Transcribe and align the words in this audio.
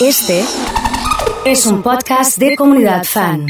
Este 0.00 0.44
es 1.44 1.66
un 1.66 1.82
podcast 1.82 2.38
de 2.38 2.56
comunidad 2.56 3.04
fan. 3.04 3.46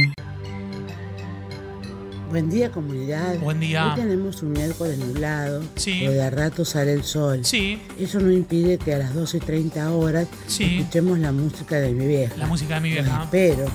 Buen 2.31 2.49
día 2.49 2.71
comunidad. 2.71 3.37
Buen 3.39 3.59
día. 3.61 3.87
Hoy 3.89 4.01
tenemos 4.01 4.43
un 4.43 4.53
miércoles 4.53 4.99
nublado, 4.99 5.63
Sí. 5.77 5.99
pero 6.01 6.13
de 6.13 6.23
a 6.23 6.31
rato 6.31 6.65
sale 6.65 6.93
el 6.93 7.03
sol. 7.05 7.45
Sí, 7.45 7.81
Eso 7.99 8.21
no 8.21 8.31
impide 8.31 8.79
que 8.79 8.95
a 8.95 8.99
las 8.99 9.15
12 9.15 9.39
y 9.39 9.41
30 9.41 9.91
horas 9.93 10.27
Sí. 10.47 10.79
escuchemos 10.79 11.19
la 11.19 11.33
música 11.33 11.77
de 11.77 11.91
mi 11.93 12.07
vieja. 12.07 12.35
la 12.37 12.47
música 12.47 12.75
de 12.75 12.81
mi 12.81 12.91
vieja. 12.91 13.23
espero. 13.25 13.67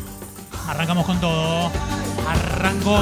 Arrancamos 0.67 1.05
con 1.05 1.19
todo. 1.19 1.71
Arrancó 2.27 2.97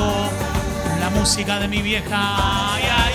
la 0.99 1.09
música 1.11 1.59
de 1.59 1.67
mi 1.67 1.81
vieja. 1.81 2.73
Ay, 2.75 2.83
ay, 2.97 3.12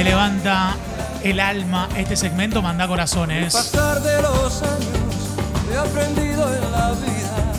te 0.00 0.04
levanta 0.04 0.76
el 1.22 1.38
alma 1.40 1.86
este 1.94 2.16
segmento, 2.16 2.62
manda 2.62 2.88
corazones. 2.88 3.52
pasar 3.52 4.00
de 4.00 4.22
los 4.22 4.62
años 4.62 5.14
he 5.70 5.76
aprendido 5.76 6.54
en 6.54 6.72
la 6.72 6.92
vida 6.92 7.52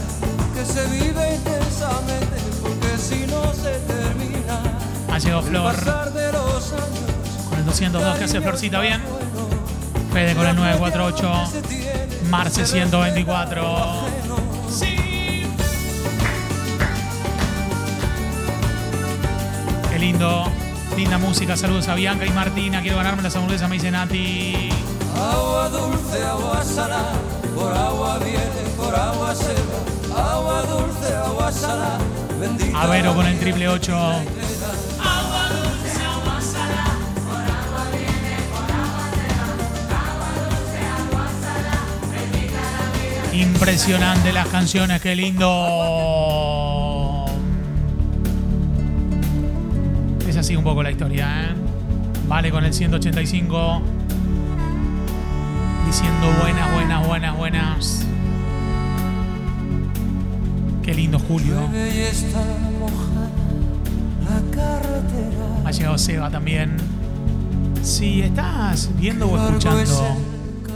que 0.55 0.65
se 0.65 0.83
vive 0.87 1.35
intensamente 1.35 2.37
porque 2.63 2.97
si 2.97 3.27
no 3.27 3.53
se 3.53 3.77
termina 3.81 4.59
Ha 5.07 5.19
llegado 5.19 5.41
el 5.41 5.45
Flor 5.45 5.75
años 5.75 6.73
con 7.47 7.59
el 7.59 7.65
202 7.65 8.17
que 8.17 8.23
hace 8.23 8.41
Florcita 8.41 8.79
bien. 8.79 9.03
Fede 10.11 10.33
con 10.33 10.47
el 10.47 10.55
948. 10.55 11.51
se 11.51 11.61
tiene 11.61 12.07
Marce 12.27 12.65
124. 12.65 14.07
Sí. 14.67 15.45
Qué 19.91 19.99
lindo. 19.99 20.60
Linda 20.95 21.17
música. 21.17 21.57
Saludos 21.57 21.87
a 21.87 21.95
Bianca 21.95 22.25
y 22.25 22.29
Martina. 22.31 22.81
Quiero 22.81 22.97
ganarme 22.97 23.23
las 23.23 23.35
hamburguesas, 23.35 23.69
me 23.69 23.75
dice 23.75 23.91
Nati. 23.91 24.69
agua 25.15 25.69
dulce 25.69 26.23
agua 26.23 26.63
salada 26.63 27.13
por 27.55 27.73
agua 27.73 28.19
viene 28.19 28.61
por 28.77 28.95
agua 28.95 29.35
se 29.35 29.53
va 29.53 30.33
agua 30.33 30.61
dulce 30.63 31.13
agua 31.15 31.51
salada 31.51 31.97
bendita 32.39 32.81
Avero 32.81 33.13
con 33.13 33.25
el 33.25 33.37
triple 33.39 33.67
8. 33.67 33.91
Impresionante 43.33 44.33
las 44.33 44.47
canciones, 44.47 45.01
qué 45.01 45.15
lindo. 45.15 46.50
Así 50.51 50.57
un 50.57 50.63
poco 50.65 50.83
la 50.83 50.91
historia, 50.91 51.43
¿eh? 51.43 51.53
Vale 52.27 52.51
con 52.51 52.65
el 52.65 52.73
185. 52.73 53.81
Diciendo 55.85 56.27
buenas, 56.41 56.73
buenas, 56.73 57.07
buenas, 57.07 57.37
buenas. 57.37 58.05
Qué 60.83 60.93
lindo 60.93 61.19
Julio. 61.19 61.55
Ha 65.63 65.71
llegado 65.71 65.97
Seba 65.97 66.29
también. 66.29 66.75
Si 67.81 68.21
estás 68.21 68.89
viendo 68.97 69.27
o 69.27 69.37
escuchando 69.37 70.17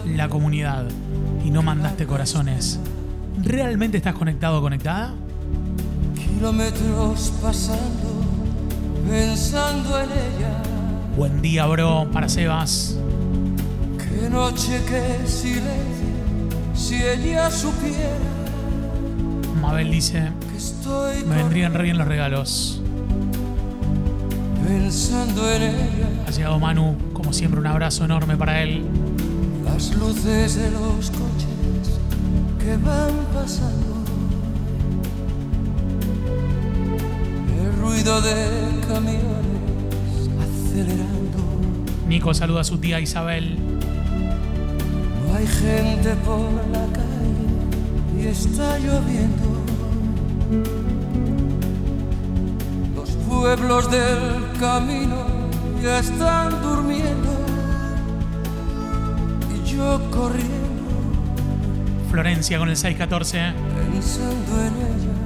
la 0.05 0.29
comunidad 0.29 0.85
y 1.43 1.51
no 1.51 1.61
mandaste 1.63 2.05
corazones, 2.05 2.79
¿realmente 3.43 3.97
estás 3.97 4.15
conectado 4.15 4.59
o 4.59 4.61
conectada? 4.61 5.13
Kilómetros 6.15 7.33
pasando, 7.41 8.14
pensando 9.09 9.99
en 9.99 10.09
ella. 10.11 10.61
Buen 11.15 11.41
día, 11.41 11.65
bro, 11.65 12.07
para 12.11 12.27
Sebas. 12.27 12.97
Qué 13.97 14.29
noche, 14.29 14.81
qué 14.87 15.27
silencio. 15.27 16.05
Si 16.73 16.95
ella 16.95 17.49
supiera 17.49 18.19
Mabel 19.61 19.89
dice, 19.89 20.31
que 20.51 20.57
estoy 20.57 21.23
me 21.23 21.37
vendrían 21.37 21.73
re 21.73 21.83
bien 21.83 21.97
los 21.97 22.07
regalos. 22.07 22.81
pensando 24.67 25.51
en 25.51 25.63
ella. 25.63 26.09
Ha 26.27 26.31
llegado 26.31 26.59
Manu, 26.59 26.97
como 27.13 27.33
siempre, 27.33 27.59
un 27.59 27.67
abrazo 27.67 28.05
enorme 28.05 28.35
para 28.37 28.61
él. 28.61 28.85
Las 29.63 29.95
luces 29.95 30.55
de 30.55 30.71
los 30.71 31.09
coches 31.09 31.99
que 32.59 32.77
van 32.77 33.11
pasando. 33.33 33.95
El 37.59 37.81
ruido 37.81 38.21
de 38.21 38.64
camiones 38.87 40.29
acelerando. 40.39 41.39
Nico 42.07 42.33
saluda 42.33 42.61
a 42.61 42.63
su 42.63 42.77
tía 42.77 42.99
Isabel. 42.99 43.57
No 45.27 45.35
hay 45.35 45.47
gente 45.47 46.15
por 46.25 46.51
la 46.71 46.85
calle 46.93 48.19
y 48.19 48.27
está 48.27 48.77
lloviendo. 48.79 49.63
Los 52.95 53.09
pueblos 53.27 53.91
del 53.91 54.59
camino 54.59 55.25
ya 55.83 55.99
están 55.99 56.61
durmiendo. 56.61 57.33
Y 59.53 59.69
yo 59.69 59.99
corriendo 60.11 60.65
Florencia 62.09 62.57
con 62.57 62.69
el 62.69 62.77
614. 62.77 63.53
pensando 63.91 64.61
en 64.61 64.73
ella. 64.73 65.24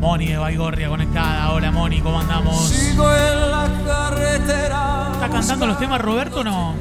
Moni 0.00 0.26
de 0.26 0.36
Baigorria 0.36 0.88
conectada. 0.88 1.52
Hola 1.52 1.70
Moni, 1.70 2.00
¿cómo 2.00 2.20
andamos? 2.20 2.68
Sigo 2.68 3.10
en 3.10 3.50
la 3.50 3.68
carretera. 3.84 5.10
¿Está 5.12 5.28
cantando 5.30 5.66
los 5.66 5.78
temas 5.78 6.00
Roberto 6.00 6.40
o 6.40 6.44
no? 6.44 6.74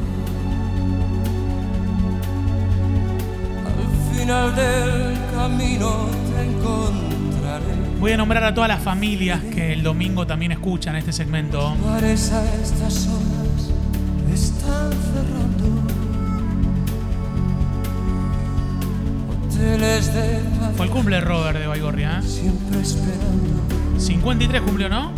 Al 3.66 4.18
final 4.18 4.56
del 4.56 5.18
camino 5.34 6.08
te 6.36 6.44
encontraré. 6.46 7.66
Voy 8.00 8.12
a 8.12 8.18
nombrar 8.18 8.44
a 8.44 8.54
todas 8.54 8.68
las 8.68 8.84
familias 8.84 9.42
que 9.42 9.74
el 9.74 9.82
domingo 9.82 10.28
también 10.28 10.52
escuchan 10.52 10.96
este 10.96 11.14
segmento. 11.14 11.74
Están 14.34 14.92
cerrando. 14.92 15.85
Fue 20.76 20.86
el 20.86 20.92
cumple 20.92 21.22
Robert 21.22 21.58
de 21.58 21.68
Baigorria. 21.68 22.20
¿eh? 22.20 22.22
siempre 22.22 22.82
esperando. 22.82 23.64
53 23.98 24.62
cumplió, 24.62 24.90
¿no? 24.90 25.12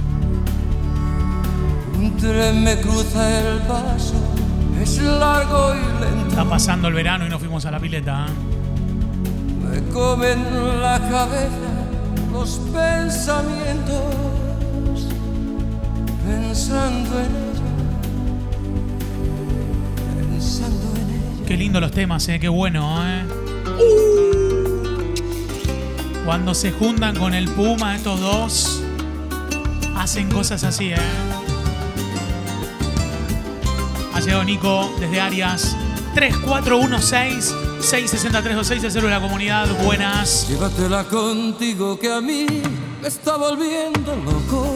Un 1.98 2.16
tren 2.18 2.64
me 2.64 2.80
cruza 2.80 3.40
el 3.40 3.60
paso. 3.62 4.14
Es 4.80 5.02
largo 5.02 5.74
y 5.74 6.02
lento. 6.02 6.30
Está 6.30 6.46
pasando 6.46 6.88
el 6.88 6.94
verano 6.94 7.26
y 7.26 7.30
nos 7.30 7.40
fuimos 7.40 7.66
a 7.66 7.72
la 7.72 7.80
pileta. 7.80 8.28
¿eh? 8.28 9.82
Me 9.82 9.92
comen 9.92 10.82
la 10.82 11.00
cabeza 11.00 11.78
los 12.32 12.62
pensamientos. 12.72 14.14
Pensando 16.28 17.20
en 17.20 17.26
ella. 17.26 17.64
Pensando 20.30 20.96
en 20.96 21.10
ella. 21.10 21.46
Qué 21.48 21.58
lindo 21.58 21.80
los 21.80 21.92
temas, 21.92 22.28
¿eh? 22.30 22.40
Qué 22.40 22.50
bueno, 22.50 23.04
¿eh? 23.04 23.24
Cuando 26.28 26.54
se 26.54 26.72
juntan 26.74 27.16
con 27.16 27.34
el 27.34 27.50
Puma, 27.50 27.96
estos 27.96 28.20
dos 28.20 28.84
hacen 29.96 30.30
cosas 30.30 30.66
así, 30.66 30.92
¿eh? 30.92 30.98
Ha 34.14 34.20
llegado 34.20 34.44
Nico 34.44 34.94
desde 35.00 35.22
Arias 35.22 35.78
3416-66326 36.16 38.82
de 38.82 38.90
de 38.90 39.10
la 39.10 39.22
comunidad. 39.22 39.70
Buenas. 39.86 40.50
Llévatela 40.50 41.06
contigo 41.06 41.98
que 41.98 42.12
a 42.12 42.20
mí 42.20 42.46
me 43.02 43.08
está 43.08 43.38
volviendo 43.38 44.14
loco. 44.18 44.76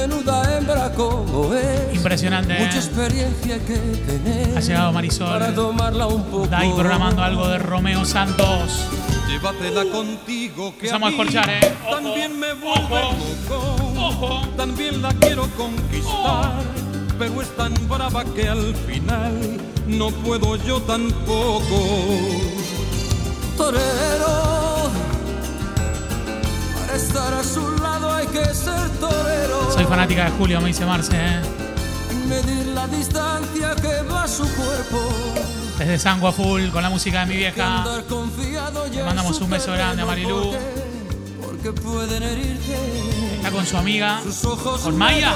Menuda 0.00 0.56
hembra 0.56 0.90
como 0.94 1.52
es. 1.52 1.94
Impresionante, 1.94 2.54
¿eh? 2.54 2.64
Mucha 2.64 2.78
experiencia 2.78 3.54
hay 3.54 3.60
que 3.60 3.76
tener. 3.76 4.56
Ha 4.56 4.60
llegado 4.60 4.92
Marisol. 4.92 5.28
Para 5.28 5.54
tomarla 5.54 6.06
un 6.06 6.24
poco. 6.24 6.44
Está 6.44 6.60
ahí 6.60 6.72
programando 6.74 7.22
algo 7.22 7.46
de 7.48 7.58
Romeo 7.58 8.06
Santos. 8.06 8.86
Llévatela 9.28 9.84
contigo 9.92 10.70
que 10.78 10.86
Empezamos 10.86 11.08
a 11.08 11.10
escorchar, 11.10 11.50
¿eh? 11.50 11.74
Ojo, 11.86 11.96
También 11.96 12.40
me 12.40 12.54
vuelve 12.54 12.96
ojo, 12.96 13.14
loco. 13.48 14.00
ojo. 14.00 14.48
También 14.56 15.02
la 15.02 15.12
quiero 15.12 15.46
conquistar. 15.50 16.62
Pero 17.18 17.42
es 17.42 17.54
tan 17.54 17.74
brava 17.86 18.24
que 18.24 18.48
al 18.48 18.74
final 18.74 19.60
no 19.86 20.10
puedo 20.10 20.56
yo 20.56 20.80
tampoco. 20.80 21.84
Torero. 23.58 24.39
Fanática 29.90 30.24
de 30.26 30.30
Julio, 30.30 30.60
me 30.60 30.68
dice 30.68 30.86
Marce, 30.86 31.16
¿eh? 31.16 31.40
Medir 32.28 32.66
la 32.68 32.86
distancia 32.86 33.74
que 33.74 34.02
va 34.08 34.28
su 34.28 34.44
cuerpo. 34.54 35.00
Desde 35.78 35.98
Sangua 35.98 36.32
Full 36.32 36.68
con 36.68 36.80
la 36.84 36.90
música 36.90 37.20
de 37.20 37.26
mi 37.26 37.36
vieja. 37.36 37.84
Le 38.94 39.02
mandamos 39.02 39.40
un 39.40 39.50
beso 39.50 39.72
grande 39.72 40.02
a 40.02 40.06
porque- 40.06 41.72
pueden 41.72 42.22
herirte. 42.22 42.76
Está 43.36 43.50
con 43.50 43.66
su 43.66 43.76
amiga, 43.76 44.20
Sus 44.22 44.44
ojos 44.44 44.80
con 44.82 44.96
Maya. 44.96 45.34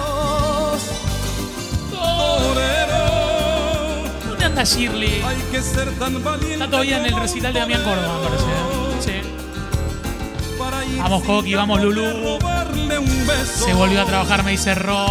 ¿Dónde 4.28 4.44
anda 4.44 4.62
Shirley? 4.62 5.20
hay 5.20 5.36
que 5.50 5.60
ser 5.62 5.90
tan 5.98 6.22
valiente. 6.22 6.54
Está 6.54 6.70
todavía 6.70 6.98
en 6.98 7.06
el 7.06 7.16
recital 7.20 7.52
de 7.52 7.58
Damián 7.58 7.82
Córdoba, 7.82 8.18
me 8.20 8.28
parece. 8.28 8.44
¿eh? 8.44 9.22
Sí. 9.24 10.98
Vamos, 10.98 11.24
Coqui, 11.24 11.54
vamos, 11.54 11.80
temor 11.80 12.53
beso. 13.26 13.64
Se 13.64 13.72
volvió 13.74 14.02
a 14.02 14.04
trabajar, 14.04 14.44
me 14.44 14.52
dice 14.52 14.74
Ro. 14.74 15.06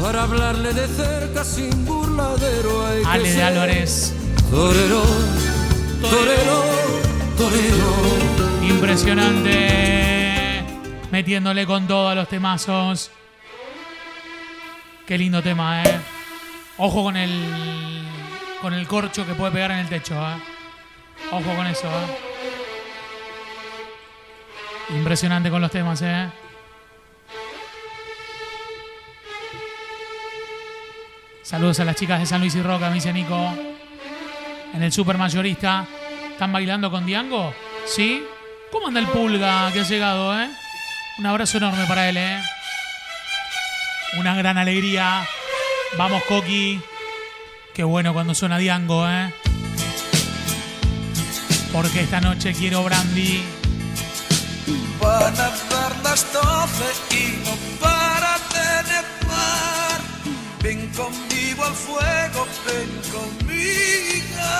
Para 0.00 0.24
hablarle 0.24 0.72
de 0.72 0.88
cerca 0.88 1.44
sin 1.44 1.84
burladero 1.84 2.86
hay 2.86 3.02
Ale 3.06 3.32
de 3.32 3.42
Álvarez. 3.42 4.14
Torero, 4.50 5.02
torero, 6.00 6.64
torero. 7.36 7.94
Impresionante. 8.68 10.64
Metiéndole 11.10 11.66
con 11.66 11.86
todo 11.86 12.08
a 12.08 12.14
los 12.14 12.28
temazos. 12.28 13.10
Qué 15.06 15.18
lindo 15.18 15.42
tema, 15.42 15.82
eh. 15.82 16.00
Ojo 16.78 17.04
con 17.04 17.16
el. 17.16 18.04
con 18.60 18.72
el 18.74 18.86
corcho 18.86 19.26
que 19.26 19.34
puede 19.34 19.52
pegar 19.52 19.70
en 19.72 19.78
el 19.78 19.88
techo, 19.88 20.14
eh. 20.14 20.36
Ojo 21.30 21.54
con 21.54 21.66
eso, 21.66 21.86
eh. 21.86 22.18
Impresionante 24.96 25.50
con 25.50 25.60
los 25.60 25.70
temas, 25.70 26.02
eh. 26.02 26.28
Saludos 31.52 31.80
a 31.80 31.84
las 31.84 31.96
chicas 31.96 32.18
de 32.18 32.24
San 32.24 32.40
Luis 32.40 32.54
y 32.54 32.62
Roca, 32.62 32.88
me 32.88 32.94
dice 32.94 33.12
Nico. 33.12 33.36
En 34.72 34.82
el 34.82 34.90
super 34.90 35.18
mayorista. 35.18 35.86
¿Están 36.30 36.50
bailando 36.50 36.90
con 36.90 37.04
Diango? 37.04 37.54
¿Sí? 37.84 38.24
¿Cómo 38.70 38.88
anda 38.88 39.00
el 39.00 39.06
pulga 39.08 39.70
que 39.70 39.80
ha 39.80 39.82
llegado, 39.82 40.40
eh? 40.40 40.48
Un 41.18 41.26
abrazo 41.26 41.58
enorme 41.58 41.84
para 41.84 42.08
él, 42.08 42.16
eh. 42.16 42.40
Una 44.16 44.34
gran 44.34 44.56
alegría. 44.56 45.28
Vamos, 45.98 46.22
Coqui. 46.22 46.80
Qué 47.74 47.84
bueno 47.84 48.14
cuando 48.14 48.34
suena 48.34 48.56
Diango, 48.56 49.06
eh. 49.06 49.34
Porque 51.70 52.00
esta 52.00 52.22
noche 52.22 52.54
quiero 52.54 52.82
brandy. 52.82 53.44
Van 55.02 55.34
a 55.34 55.50
dar 55.68 55.96
las 56.02 56.32
doce 56.32 57.14
y 57.14 57.44
no 57.44 57.78
para 57.78 58.38
de 58.54 58.88
nevar. 58.88 60.00
Ven 60.62 60.88
conmigo 60.96 61.31
al 61.60 61.74
fuego, 61.74 62.46
ven 62.66 62.90
conmigo. 63.12 64.52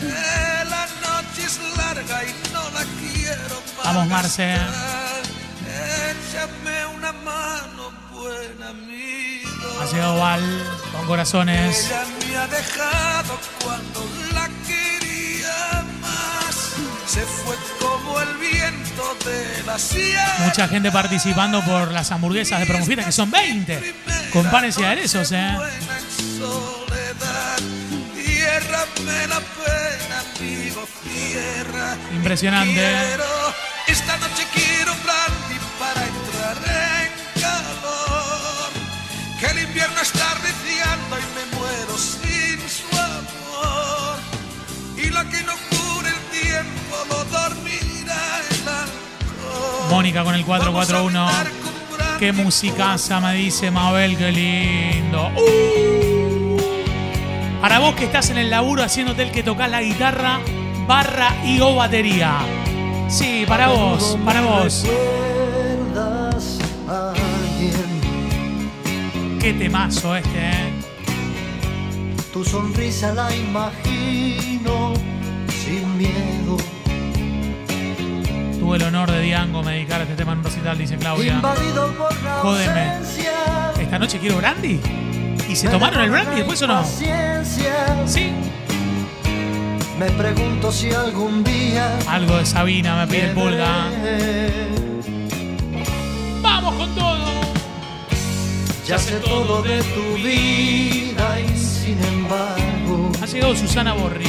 Que 0.00 0.64
la 0.70 0.86
noche 1.02 1.44
es 1.44 1.60
larga 1.76 2.24
y 2.24 2.52
no 2.52 2.70
la 2.70 2.84
quiero 2.98 3.56
más. 3.76 3.84
Vamos, 3.84 4.06
Marce. 4.08 4.56
Échame 6.10 6.86
una 6.96 7.12
mano, 7.12 7.92
buen 8.12 8.62
amigo. 8.62 9.80
Ha 9.80 9.84
llegado 9.92 10.18
Val 10.18 10.78
con 10.92 11.06
corazones. 11.06 11.86
Ella 11.86 12.04
me 12.18 12.36
ha 12.36 12.46
dejado 12.46 13.38
cuando. 13.62 14.27
Se 17.18 17.24
fue 17.24 17.56
como 17.80 18.20
el 18.20 18.36
viento 18.36 19.16
de 19.24 19.64
la 19.66 19.76
sierra. 19.76 20.46
Mucha 20.46 20.68
gente 20.68 20.92
participando 20.92 21.60
por 21.64 21.90
las 21.90 22.12
hamburguesas 22.12 22.60
de 22.60 22.66
Promofita, 22.66 23.04
que 23.04 23.10
son 23.10 23.28
20. 23.28 23.94
Con 24.32 24.48
panes 24.48 24.78
y 24.78 24.84
aderezos, 24.84 25.32
eh. 25.32 25.56
Impresionante. 32.14 33.16
Esta 33.88 34.16
noche 34.18 34.46
quiero 34.54 34.94
brandy 35.02 35.58
para 35.80 36.06
entrar 36.06 36.56
en 37.02 37.40
calor. 37.42 38.70
Que 39.40 39.46
el 39.46 39.58
invierno 39.66 40.00
está 40.00 40.34
reciando 40.34 41.18
y 41.18 41.24
me 41.34 41.58
muero 41.58 41.98
sin 41.98 42.60
su 42.70 42.96
amor. 42.96 44.18
Y 44.96 45.10
la 45.10 45.28
que 45.28 45.42
no 45.42 45.54
Mónica 49.90 50.24
con 50.24 50.34
el 50.34 50.44
441. 50.44 51.18
Vamos 51.18 51.34
a 51.34 51.38
andar 51.40 51.52
con 51.52 51.96
brandy 51.96 52.18
Qué 52.18 52.32
musicaza, 52.32 53.20
me 53.20 53.34
dice 53.34 53.70
Mabel, 53.70 54.16
qué 54.16 54.32
lindo. 54.32 55.30
Uh. 55.36 56.56
Para 57.60 57.80
vos 57.80 57.94
que 57.94 58.04
estás 58.04 58.30
en 58.30 58.38
el 58.38 58.50
laburo 58.50 58.82
haciéndote 58.82 59.22
el 59.22 59.30
que 59.30 59.42
tocas 59.42 59.70
la 59.70 59.82
guitarra, 59.82 60.40
barra 60.86 61.34
y 61.44 61.60
o 61.60 61.74
batería. 61.74 62.38
Sí, 63.08 63.44
para 63.48 63.68
vos, 63.68 64.16
para 64.24 64.40
vos. 64.42 64.84
Qué 69.40 69.52
temazo 69.54 70.16
este, 70.16 70.38
eh. 70.38 70.72
Tu 72.32 72.44
sonrisa 72.44 73.14
la 73.14 73.34
imagino 73.34 74.94
sin 75.48 75.96
miedo. 75.96 76.37
Tuve 78.68 78.76
el 78.76 78.82
honor 78.82 79.10
de 79.10 79.22
Diango 79.22 79.62
me 79.62 79.72
dedicar 79.72 80.02
a 80.02 80.02
este 80.02 80.14
tema 80.14 80.32
en 80.32 80.40
un 80.40 80.44
recital, 80.44 80.76
dice 80.76 80.98
Claudia. 80.98 81.36
Invadido 81.36 81.90
por 81.94 82.22
la 82.22 82.34
Jódeme. 82.34 82.92
Esta 83.80 83.98
noche 83.98 84.18
quiero 84.18 84.36
brandy. 84.36 84.78
¿Y 85.48 85.56
se 85.56 85.70
tomaron 85.70 86.02
el 86.02 86.10
brandy 86.10 86.36
después 86.36 86.60
o 86.60 86.66
no? 86.66 86.84
Sí. 86.84 88.30
Me 89.98 90.10
pregunto 90.10 90.70
si 90.70 90.90
algún 90.92 91.42
día 91.44 91.98
Algo 92.08 92.36
de 92.36 92.44
Sabina 92.44 92.94
me 92.96 93.06
pide 93.06 93.30
el 93.30 93.34
pulga. 93.34 93.88
¡Vamos 96.42 96.74
con 96.74 96.94
todo! 96.94 97.40
Ya 98.86 98.98
sé 98.98 99.16
todo 99.20 99.62
de 99.62 99.82
tu 99.82 100.14
vida 100.22 101.40
y 101.40 101.56
sin 101.56 102.04
embargo 102.04 103.12
Ha 103.22 103.24
llegado 103.24 103.56
Susana 103.56 103.94
Borri. 103.94 104.26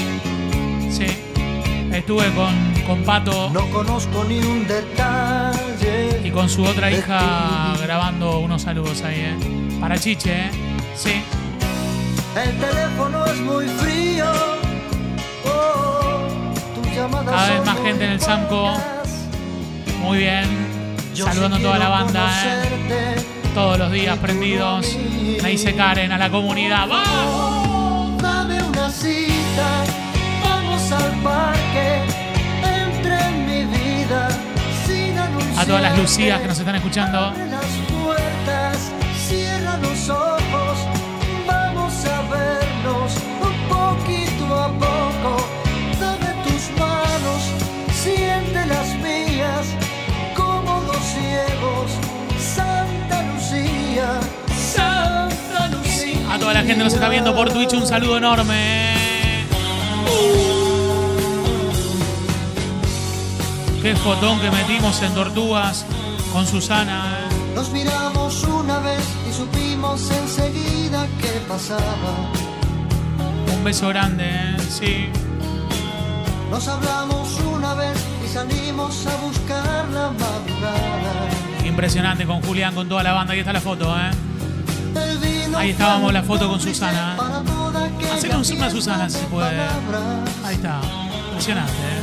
Sí. 0.90 1.08
Estuve 1.92 2.32
con, 2.34 2.69
con 2.90 3.04
Pato 3.04 3.52
no 3.52 3.70
conozco 3.70 4.24
ni 4.24 4.40
un 4.40 4.66
detalle. 4.66 6.22
y 6.24 6.32
con 6.32 6.50
su 6.50 6.64
otra 6.64 6.90
hija 6.90 7.76
grabando 7.84 8.40
unos 8.40 8.64
saludos 8.64 9.04
ahí, 9.04 9.20
¿eh? 9.20 9.78
Para 9.80 9.96
Chiche, 10.00 10.48
¿eh? 10.48 10.52
Sí. 10.96 11.22
El 12.36 12.58
teléfono 12.58 13.26
es 13.28 13.40
muy 13.42 13.68
frío. 13.68 14.26
Oh, 15.46 16.30
llamadas 16.96 17.30
Cada 17.30 17.50
vez 17.54 17.66
más 17.68 17.78
gente 17.78 18.06
en 18.06 18.12
el 18.12 18.22
Samco. 18.22 18.74
Muy 20.02 20.18
bien. 20.18 20.46
Yo 21.14 21.26
Saludando 21.26 21.58
a 21.58 21.60
toda 21.60 21.78
la 21.78 21.90
banda, 21.90 22.32
¿eh? 22.44 23.16
Todos 23.54 23.78
los 23.78 23.92
días 23.92 24.18
prendidos. 24.18 24.98
Me 25.44 25.50
dice 25.50 25.76
Karen 25.76 26.12
a 26.12 26.18
la 26.18 26.32
comunidad. 26.32 26.88
¡Vamos! 26.88 28.20
Dame 28.20 28.64
una 28.64 28.90
cita, 28.90 29.84
vamos 30.44 30.92
al 30.92 31.12
parque. 31.22 32.09
Todas 35.70 35.84
las 35.84 36.00
Lucías 36.00 36.42
que 36.42 36.48
nos 36.48 36.58
están 36.58 36.76
escuchando. 36.78 37.32
A 56.32 56.38
toda 56.40 56.54
la 56.54 56.60
gente 56.60 56.76
que 56.78 56.84
nos 56.84 56.94
está 56.94 57.10
viendo 57.10 57.36
por 57.36 57.52
Twitch, 57.52 57.74
un 57.74 57.86
saludo 57.86 58.18
enorme. 58.18 58.79
Qué 63.82 63.96
fotón 63.96 64.42
que 64.42 64.52
metimos 64.52 65.02
en 65.02 65.14
Tortugas 65.14 65.86
con 66.34 66.46
Susana. 66.46 67.18
¿eh? 67.20 67.54
Nos 67.56 67.72
miramos 67.72 68.44
una 68.44 68.80
vez 68.80 69.00
y 69.30 69.34
supimos 69.34 70.12
enseguida 70.12 71.08
qué 71.22 71.42
pasaba. 71.48 72.32
Un 73.56 73.64
beso 73.64 73.88
grande, 73.88 74.26
¿eh? 74.26 74.58
sí. 74.70 75.10
Nos 76.52 76.68
hablamos 76.68 77.40
una 77.40 77.74
vez 77.76 77.98
y 78.26 78.28
salimos 78.28 79.08
a 79.08 79.16
buscar 79.18 79.88
la 79.90 80.12
madrugada. 80.12 81.30
Impresionante 81.66 82.26
con 82.26 82.42
Julián, 82.42 82.76
con 82.76 82.90
toda 82.90 83.02
la 83.02 83.14
banda. 83.14 83.32
Ahí 83.32 83.40
está 83.40 83.54
la 83.54 83.62
foto, 83.62 83.96
¿eh? 83.98 84.12
Ahí 85.56 85.70
estábamos, 85.70 86.12
la 86.12 86.24
foto 86.24 86.50
con 86.50 86.60
Susana. 86.60 87.16
para 87.18 87.42
toda 87.44 87.86
aquella 87.86 88.14
Hacer 88.14 88.36
un 88.36 88.44
zoom 88.44 88.62
a 88.62 88.70
Susana, 88.70 89.10
si 89.10 89.20
se 89.20 89.26
puede. 89.28 89.58
Ahí 90.44 90.56
está. 90.56 90.82
Impresionante, 91.30 91.72
¿eh? 91.72 91.99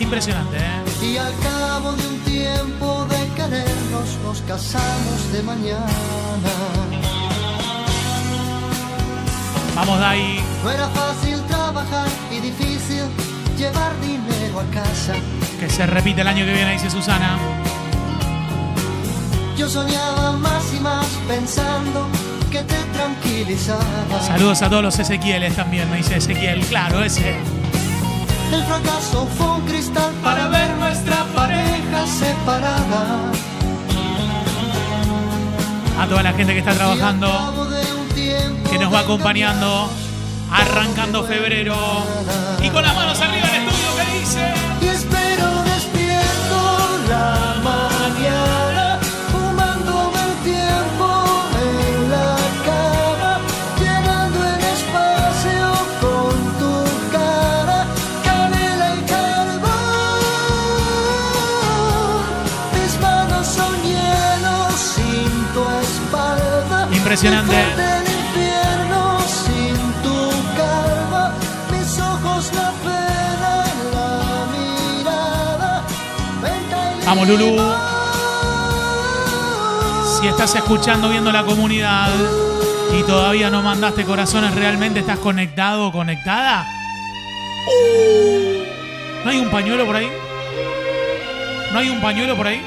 Impresionante, 0.00 0.56
¿eh? 0.56 1.06
Y 1.06 1.16
al 1.16 1.32
cabo 1.40 1.92
de 1.92 2.08
un 2.08 2.18
tiempo 2.20 3.06
de 3.08 3.28
querernos, 3.34 4.18
nos 4.24 4.40
casamos 4.42 5.32
de 5.32 5.42
mañana. 5.42 6.52
Vamos, 9.74 9.98
Dai. 10.00 10.40
No 10.62 10.70
era 10.70 10.88
fácil 10.88 11.40
trabajar 11.48 12.06
y 12.30 12.40
difícil 12.40 13.04
llevar 13.56 13.92
dinero 14.00 14.60
a 14.60 14.64
casa. 14.72 15.14
Que 15.58 15.70
se 15.70 15.86
repite 15.86 16.20
el 16.20 16.28
año 16.28 16.44
que 16.44 16.52
viene, 16.52 16.72
dice 16.72 16.90
Susana. 16.90 17.38
Yo 19.56 19.68
soñaba 19.68 20.32
más 20.32 20.74
y 20.74 20.80
más 20.80 21.06
pensando 21.28 22.08
que 22.50 22.62
te 22.62 22.74
tranquilizaba. 22.92 24.20
Saludos 24.26 24.60
a 24.62 24.68
todos 24.68 24.82
los 24.82 24.98
Ezequieles 24.98 25.56
también, 25.56 25.90
me 25.90 25.98
dice 25.98 26.16
Ezequiel. 26.16 26.60
Claro, 26.66 27.02
ese. 27.02 27.36
El 28.52 28.62
fracaso 28.64 29.26
fue 29.38 29.46
un 29.46 29.60
cristal 29.62 30.12
para 30.22 30.48
ver 30.48 30.70
nuestra 30.76 31.24
pareja 31.34 32.06
separada. 32.06 33.32
A 35.98 36.06
toda 36.06 36.22
la 36.22 36.32
gente 36.34 36.52
que 36.52 36.58
está 36.58 36.74
trabajando, 36.74 37.28
que 38.70 38.78
nos 38.78 38.92
va 38.92 39.00
acompañando, 39.00 39.88
arrancando 40.50 41.24
febrero. 41.24 41.76
Y 42.62 42.68
con 42.68 42.82
las 42.82 42.94
manos 42.94 43.18
arriba 43.20 43.48
del 43.48 43.62
estudio, 43.62 43.88
¿qué 43.96 44.18
dice? 44.18 44.71
Y 67.12 67.26
Vamos, 77.04 77.28
Lulu. 77.28 77.60
Si 80.18 80.26
estás 80.26 80.54
escuchando, 80.54 81.10
viendo 81.10 81.30
la 81.30 81.44
comunidad 81.44 82.08
y 82.98 83.02
todavía 83.02 83.50
no 83.50 83.60
mandaste 83.60 84.04
corazones, 84.06 84.54
¿realmente 84.54 85.00
estás 85.00 85.18
conectado 85.18 85.88
o 85.88 85.92
conectada? 85.92 86.66
Uh. 87.66 89.24
¿No 89.24 89.30
hay 89.30 89.38
un 89.38 89.50
pañuelo 89.50 89.84
por 89.84 89.96
ahí? 89.96 90.08
¿No 91.74 91.78
hay 91.78 91.90
un 91.90 92.00
pañuelo 92.00 92.34
por 92.38 92.46
ahí? 92.46 92.62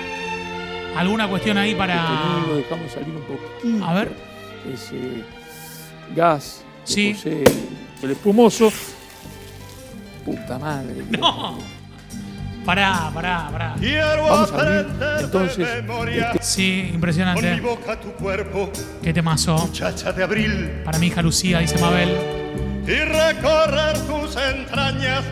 ¿Alguna 0.96 1.28
cuestión 1.28 1.58
ahí 1.58 1.74
para...? 1.74 1.96
Este 1.96 2.48
lo 2.48 2.56
dejamos 2.58 2.92
salir 2.92 3.10
un 3.10 3.24
poquitito. 3.24 3.86
A 3.86 3.94
ver. 3.94 4.35
Ese 4.74 5.24
gas. 6.16 6.64
que 6.86 6.92
Sí. 6.92 7.14
posee 7.14 7.44
el 8.04 8.12
espumoso. 8.12 8.72
Puta 10.24 10.58
madre. 10.60 11.04
¡No! 11.12 11.58
Pará, 12.66 13.12
pará, 13.14 13.48
pará. 13.52 13.76
Vamos 14.18 14.52
a 14.52 14.56
abrir 14.60 14.86
entonces 15.22 15.68
este 15.68 16.44
Sí, 16.44 16.90
impresionante. 16.94 17.62
boca 17.62 18.00
tu 18.00 18.12
cuerpo, 18.14 18.72
Qué 19.04 19.14
temazo. 19.14 19.70
chacha 19.72 20.12
de 20.12 20.24
abril, 20.24 20.82
Para 20.84 20.98
mi 20.98 21.08
hija 21.08 21.22
Lucía, 21.22 21.60
dice 21.60 21.78
Mabel. 21.78 22.10
y 22.88 22.92
recorrer 22.92 23.98
tus 24.08 24.36
entrañas 24.36 25.24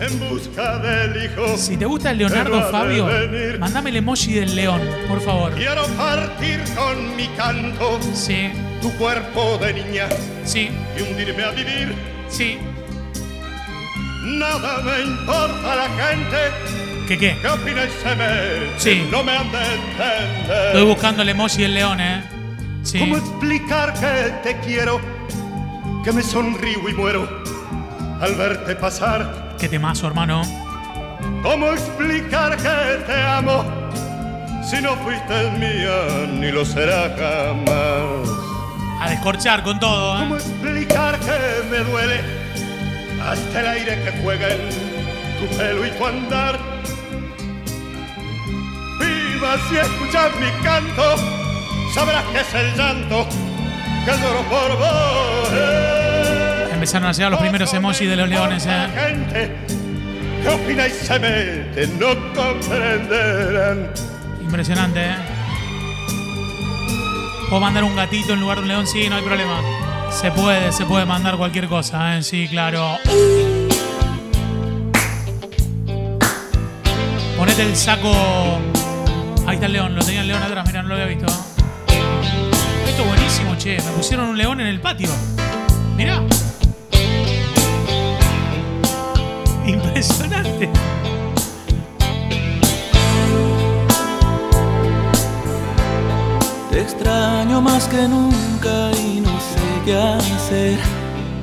en 0.00 0.18
busca 0.30 0.78
del 0.78 1.24
hijo. 1.24 1.56
Si 1.56 1.76
te 1.76 1.84
gusta 1.84 2.10
el 2.10 2.18
Leonardo 2.18 2.56
de 2.56 2.62
Fabio, 2.70 3.06
venir. 3.06 3.58
mandame 3.58 3.90
el 3.90 3.96
emoji 3.96 4.32
del 4.34 4.54
león, 4.56 4.80
por 5.08 5.20
favor. 5.20 5.52
Quiero 5.54 5.84
partir 5.88 6.60
con 6.74 7.16
mi 7.16 7.28
canto 7.36 7.98
Sí, 8.14 8.50
tu 8.80 8.90
cuerpo 8.96 9.58
de 9.58 9.74
niña 9.74 10.08
sí, 10.44 10.70
y 10.98 11.02
hundirme 11.02 11.44
a 11.44 11.50
vivir. 11.50 11.94
sí. 12.28 12.58
Nada 14.22 14.82
me 14.82 15.00
importa 15.00 15.76
la 15.76 15.88
gente 15.88 16.36
¿Qué 17.08 17.18
qué? 17.18 17.36
que 17.40 17.48
opina 17.48 17.84
y. 17.84 18.70
Sí. 18.78 19.08
No 19.10 19.24
me 19.24 19.32
han 19.32 19.50
de 19.50 19.58
entender. 19.58 20.66
Estoy 20.68 20.84
buscando 20.84 21.22
el 21.22 21.28
emoji 21.30 21.62
del 21.62 21.74
león, 21.74 22.00
¿eh? 22.00 22.22
Sí. 22.82 22.98
¿Cómo 23.00 23.16
explicar 23.16 23.92
que 23.94 24.32
te 24.42 24.60
quiero? 24.60 25.00
Que 26.04 26.12
me 26.12 26.22
sonrío 26.22 26.88
y 26.88 26.92
muero 26.94 27.28
al 28.20 28.34
verte 28.36 28.76
pasar. 28.76 29.49
Qué 29.60 29.68
temazo, 29.68 30.06
hermano. 30.06 30.42
¿Cómo 31.42 31.66
explicar 31.72 32.56
que 32.56 33.04
te 33.06 33.22
amo? 33.22 33.64
Si 34.64 34.80
no 34.80 34.96
fuiste 34.96 35.50
mía, 35.58 36.26
ni 36.32 36.50
lo 36.50 36.64
será 36.64 37.10
jamás. 37.10 38.28
A 39.00 39.10
descorchar 39.10 39.62
con 39.62 39.78
todo, 39.78 40.18
¿Cómo 40.18 40.36
¿eh? 40.36 40.38
explicar 40.38 41.18
que 41.20 41.68
me 41.70 41.78
duele 41.78 42.20
hasta 43.22 43.60
el 43.60 43.66
aire 43.68 44.04
que 44.04 44.22
juega 44.22 44.48
en 44.48 44.68
tu 45.38 45.56
pelo 45.56 45.86
y 45.86 45.90
tu 45.90 46.06
andar? 46.06 46.58
Viva 48.98 49.56
si 49.68 49.76
escuchas 49.76 50.30
mi 50.40 50.62
canto, 50.62 51.16
sabrás 51.94 52.24
que 52.32 52.40
es 52.40 52.54
el 52.54 52.76
llanto 52.76 53.26
que 54.04 54.12
lloro 54.12 54.42
por 54.48 54.78
vos. 54.78 55.79
Empezaron 56.80 57.08
a 57.10 57.12
llegar 57.12 57.30
los 57.30 57.40
primeros 57.40 57.74
emojis 57.74 58.08
de 58.08 58.16
los 58.16 58.26
leones, 58.26 58.64
¿eh? 58.66 58.86
se 60.90 61.86
no 61.88 62.06
comprenderán. 62.34 63.90
Impresionante, 64.40 65.04
¿eh? 65.04 65.14
¿Puedo 67.50 67.60
mandar 67.60 67.84
un 67.84 67.94
gatito 67.94 68.32
en 68.32 68.40
lugar 68.40 68.56
de 68.56 68.62
un 68.62 68.68
león? 68.68 68.86
Sí, 68.86 69.10
no 69.10 69.16
hay 69.16 69.22
problema. 69.22 69.60
Se 70.10 70.30
puede, 70.30 70.72
se 70.72 70.86
puede 70.86 71.04
mandar 71.04 71.36
cualquier 71.36 71.68
cosa, 71.68 72.16
¿eh? 72.16 72.22
Sí, 72.22 72.48
claro. 72.48 72.96
Ponete 77.36 77.60
el 77.60 77.76
saco. 77.76 78.10
Ahí 79.46 79.56
está 79.56 79.66
el 79.66 79.74
león, 79.74 79.94
lo 79.94 80.02
tenía 80.02 80.22
el 80.22 80.28
león 80.28 80.42
atrás, 80.42 80.66
mira, 80.66 80.80
no 80.80 80.88
lo 80.88 80.94
había 80.94 81.08
visto. 81.08 81.26
Esto 81.26 83.02
es 83.02 83.06
buenísimo, 83.06 83.54
che. 83.58 83.76
Me 83.76 83.90
pusieron 83.98 84.30
un 84.30 84.38
león 84.38 84.62
en 84.62 84.68
el 84.68 84.80
patio. 84.80 85.10
Mirá. 85.94 86.22
Impresionante. 89.90 90.70
Te 96.70 96.80
extraño 96.80 97.60
más 97.60 97.88
que 97.88 98.06
nunca 98.06 98.92
y 98.92 99.20
no 99.20 99.40
sé 99.40 99.84
qué 99.84 99.96
hacer. 99.96 100.78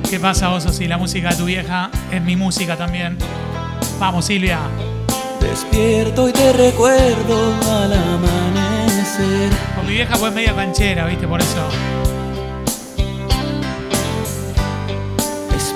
¿Qué 0.08 0.18
pasa 0.18 0.48
vos, 0.48 0.64
si 0.64 0.88
La 0.88 0.96
música 0.96 1.30
de 1.30 1.36
tu 1.36 1.44
vieja 1.44 1.90
es 2.10 2.22
mi 2.22 2.36
música 2.36 2.76
también. 2.76 3.18
Vamos, 4.00 4.24
Silvia. 4.24 4.60
Despierto 5.40 6.28
y 6.28 6.32
te 6.32 6.52
recuerdo 6.54 7.54
al 7.70 7.92
amanecer. 7.92 9.50
Con 9.76 9.86
mi 9.86 9.92
vieja 9.92 10.16
pues 10.16 10.32
media 10.32 10.54
canchera, 10.54 11.06
¿viste? 11.06 11.28
Por 11.28 11.40
eso. 11.42 11.97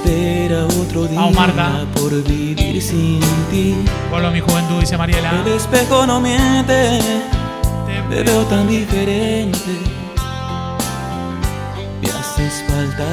Espera 0.04 0.64
otro 0.66 1.06
día 1.06 1.20
Vamos, 1.20 1.34
Marta. 1.36 1.84
por 1.94 2.10
vivir 2.24 2.82
sin 2.82 3.20
ti. 3.50 3.74
Vuelvo 4.10 4.28
a 4.28 4.30
mi 4.30 4.40
juventud, 4.40 4.80
dice 4.80 4.96
Mariela. 4.98 5.30
El 5.30 5.52
espejo 5.52 6.06
no 6.06 6.20
miente, 6.20 6.98
Te 7.86 8.16
te 8.16 8.22
veo 8.24 8.42
tan 8.46 8.66
diferente. 8.66 9.58
Me 12.02 12.08
haces 12.10 12.64
falta 12.68 13.04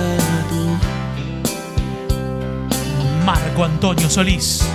tú. 0.50 0.78
Marco 3.24 3.64
Antonio 3.66 4.10
Solís. 4.10 4.66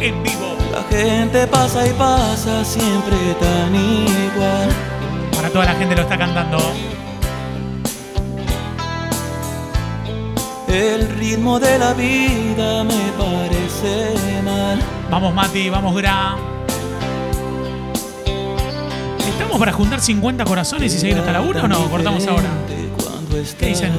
En 0.00 0.20
vivo. 0.24 0.56
La 0.72 0.82
gente 0.94 1.46
pasa 1.46 1.86
y 1.86 1.92
pasa 1.92 2.64
siempre 2.64 3.16
tan 3.40 3.74
igual. 3.74 4.68
Para 5.34 5.48
toda 5.48 5.64
la 5.66 5.74
gente 5.74 5.94
lo 5.94 6.02
está 6.02 6.18
cantando. 6.18 6.58
El 10.68 11.08
ritmo 11.10 11.58
de 11.60 11.78
la 11.78 11.94
vida 11.94 12.84
me 12.84 13.12
parece 13.16 14.14
mal. 14.44 14.78
Vamos, 15.10 15.34
Mati, 15.34 15.70
vamos, 15.70 15.94
Gra. 15.94 16.36
¿Estamos 19.18 19.58
para 19.58 19.72
juntar 19.72 20.00
50 20.00 20.44
corazones 20.44 20.94
y 20.94 20.98
seguir 20.98 21.18
hasta 21.18 21.32
la 21.32 21.40
1 21.40 21.62
o 21.62 21.68
no? 21.68 21.88
Cortamos 21.88 22.26
ahora. 22.26 22.50
¿Qué 23.58 23.66
dicen? 23.66 23.92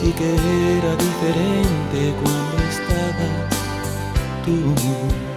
Sí 0.00 0.12
que 0.12 0.34
era 0.78 0.96
diferente 0.96 2.14
cuando 2.22 2.58
estabas 2.68 3.48
tú. 4.44 5.31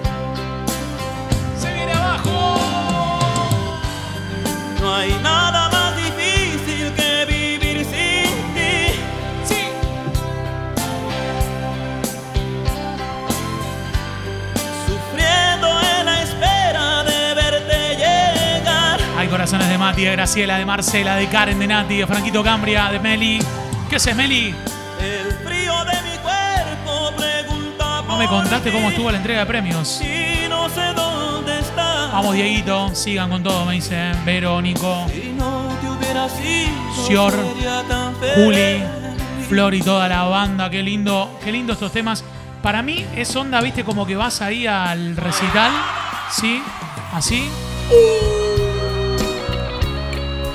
Hay 4.95 5.13
nada 5.21 5.69
más 5.69 5.95
difícil 5.97 6.93
que 6.93 7.25
vivir 7.25 7.85
sin 7.85 8.53
ti. 8.55 8.99
¡Sí! 9.43 9.61
Sufriendo 14.87 15.67
en 15.99 16.05
la 16.05 16.23
espera 16.23 17.03
de 17.03 17.33
verte 17.33 17.95
llegar. 17.97 18.99
Hay 19.17 19.27
corazones 19.27 19.67
de 19.67 19.77
Mati, 19.77 20.05
de 20.05 20.11
Graciela, 20.11 20.57
de 20.57 20.65
Marcela, 20.65 21.15
de 21.15 21.27
Karen, 21.27 21.59
de 21.59 21.67
Nati, 21.67 21.97
de 21.97 22.07
Franquito 22.07 22.43
Cambria, 22.43 22.89
de 22.89 22.99
Meli. 22.99 23.39
¿Qué 23.89 23.97
haces, 23.97 24.15
Meli? 24.15 24.55
El 25.01 25.31
frío 25.45 25.73
de 25.85 26.01
mi 26.03 26.17
cuerpo 26.19 27.11
pregunta 27.17 28.01
No 28.07 28.17
me 28.17 28.27
por 28.27 28.39
contaste 28.39 28.71
cómo 28.71 28.89
estuvo 28.89 29.11
la 29.11 29.17
entrega 29.17 29.41
de 29.41 29.45
premios. 29.45 30.01
Y 30.01 30.47
no 30.47 30.69
sé 30.69 30.93
dónde 30.95 31.24
estás. 31.51 32.11
Vamos, 32.11 32.33
Dieguito, 32.33 32.95
sigan 32.95 33.29
con 33.29 33.43
todo, 33.43 33.65
me 33.65 33.73
dice 33.73 34.11
Vero, 34.25 34.61
Nico, 34.61 35.05
Si 35.13 35.33
no 35.33 35.69
te 35.81 35.89
hubiera 35.89 36.29
sido, 36.29 37.05
Sior. 37.05 37.33
Juli, 38.35 38.83
Flor 39.49 39.73
y 39.73 39.81
toda 39.81 40.07
la 40.07 40.23
banda. 40.23 40.69
Qué 40.69 40.81
lindo, 40.81 41.39
qué 41.43 41.51
lindo 41.51 41.73
estos 41.73 41.91
temas. 41.91 42.23
Para 42.61 42.81
mí 42.81 43.05
es 43.15 43.35
onda, 43.35 43.61
viste, 43.61 43.83
como 43.83 44.05
que 44.07 44.15
vas 44.15 44.41
ahí 44.41 44.65
al 44.65 45.15
recital, 45.15 45.71
¿sí? 46.31 46.61
Así. 47.13 47.47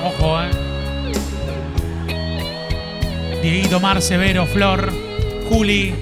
Ojo, 0.03 0.41
eh. 0.41 0.51
Dieguito, 3.41 3.79
Marce, 3.79 4.17
Vero, 4.17 4.45
Flor, 4.45 4.91
Juli, 5.47 5.95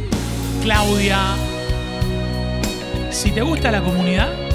Claudia. 0.64 1.20
Si 3.12 3.32
te 3.32 3.42
gusta 3.42 3.72
la 3.72 3.82
comunidad 3.82 4.49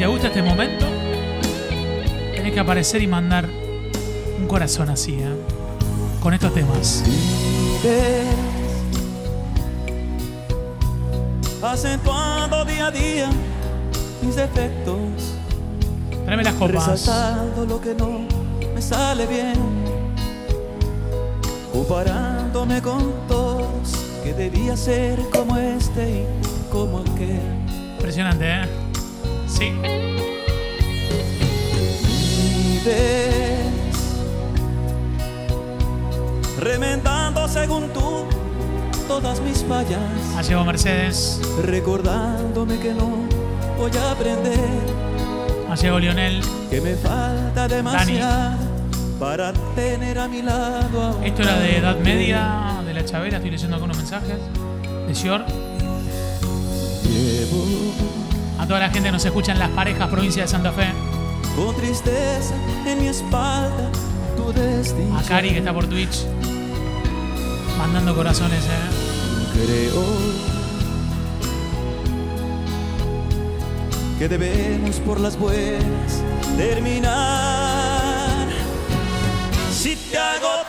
te 0.00 0.06
gusta 0.06 0.28
este 0.28 0.42
momento, 0.42 0.86
tenés 2.34 2.54
que 2.54 2.60
aparecer 2.60 3.02
y 3.02 3.06
mandar 3.06 3.46
un 4.38 4.46
corazón 4.46 4.88
así, 4.88 5.12
¿eh? 5.16 5.28
Con 6.22 6.32
estos 6.32 6.54
temas. 6.54 7.04
Acentuando 11.62 12.64
día 12.64 12.86
a 12.86 12.90
día 12.90 13.30
mis 14.22 14.36
defectos, 14.36 15.34
Tráeme 16.24 16.44
las 16.44 16.54
copas. 16.54 16.88
resaltando 16.88 17.66
lo 17.66 17.78
que 17.78 17.94
no 17.94 18.20
me 18.74 18.80
sale 18.80 19.26
bien, 19.26 19.52
comparándome 21.74 22.80
con 22.80 23.12
todos 23.28 23.66
que 24.24 24.32
debía 24.32 24.78
ser 24.78 25.20
como 25.30 25.58
este 25.58 26.22
y 26.22 26.72
como 26.72 27.00
aquel. 27.00 27.38
Impresionante, 27.98 28.46
¿eh? 28.48 28.79
Sí. 29.60 29.72
Vives 32.82 33.60
remendando 36.58 37.46
según 37.46 37.92
tú 37.92 38.24
todas 39.06 39.38
mis 39.42 39.62
fallas. 39.64 40.00
Llegado 40.48 40.64
Mercedes. 40.64 41.42
recordándome 41.62 42.78
que 42.78 42.94
no 42.94 43.26
voy 43.76 43.90
a 43.98 44.12
aprender, 44.12 44.58
llegado 45.78 45.98
Lionel. 45.98 46.40
que 46.70 46.80
me 46.80 46.94
falta 46.94 47.68
demasiado 47.68 48.56
para 49.18 49.52
tener 49.74 50.18
a 50.20 50.26
mi 50.26 50.40
lado 50.40 51.18
a 51.20 51.26
Esto 51.26 51.42
era 51.42 51.58
de 51.58 51.76
Edad. 51.76 51.98
Media, 51.98 52.80
de 52.86 52.94
la 52.94 53.04
Chavera. 53.04 53.36
Estoy 53.36 53.50
leyendo 53.50 53.74
algunos 53.74 53.98
mensajes. 53.98 54.38
De 55.06 55.14
Sior. 55.14 55.44
Llevo 57.04 58.29
A 58.60 58.66
toda 58.66 58.78
la 58.78 58.90
gente 58.90 59.08
que 59.08 59.12
nos 59.12 59.24
escucha 59.24 59.52
en 59.52 59.58
Las 59.58 59.70
Parejas, 59.70 60.08
provincia 60.10 60.42
de 60.42 60.48
Santa 60.48 60.70
Fe. 60.70 60.92
con 61.56 61.74
tristeza 61.76 62.54
en 62.84 63.00
mi 63.00 63.08
espalda 63.08 63.90
tu 64.36 64.52
destino. 64.52 65.18
A 65.18 65.22
Cari, 65.22 65.48
que 65.50 65.58
está 65.58 65.72
por 65.72 65.86
Twitch. 65.86 66.26
Mandando 67.78 68.14
corazones, 68.14 68.62
¿eh? 68.64 68.68
Creo 69.54 70.04
que 74.18 74.28
debemos 74.28 74.96
por 74.96 75.20
las 75.20 75.38
buenas 75.38 76.22
terminar. 76.58 78.46
Si 79.72 79.96
te 79.96 80.18
hago 80.18 80.59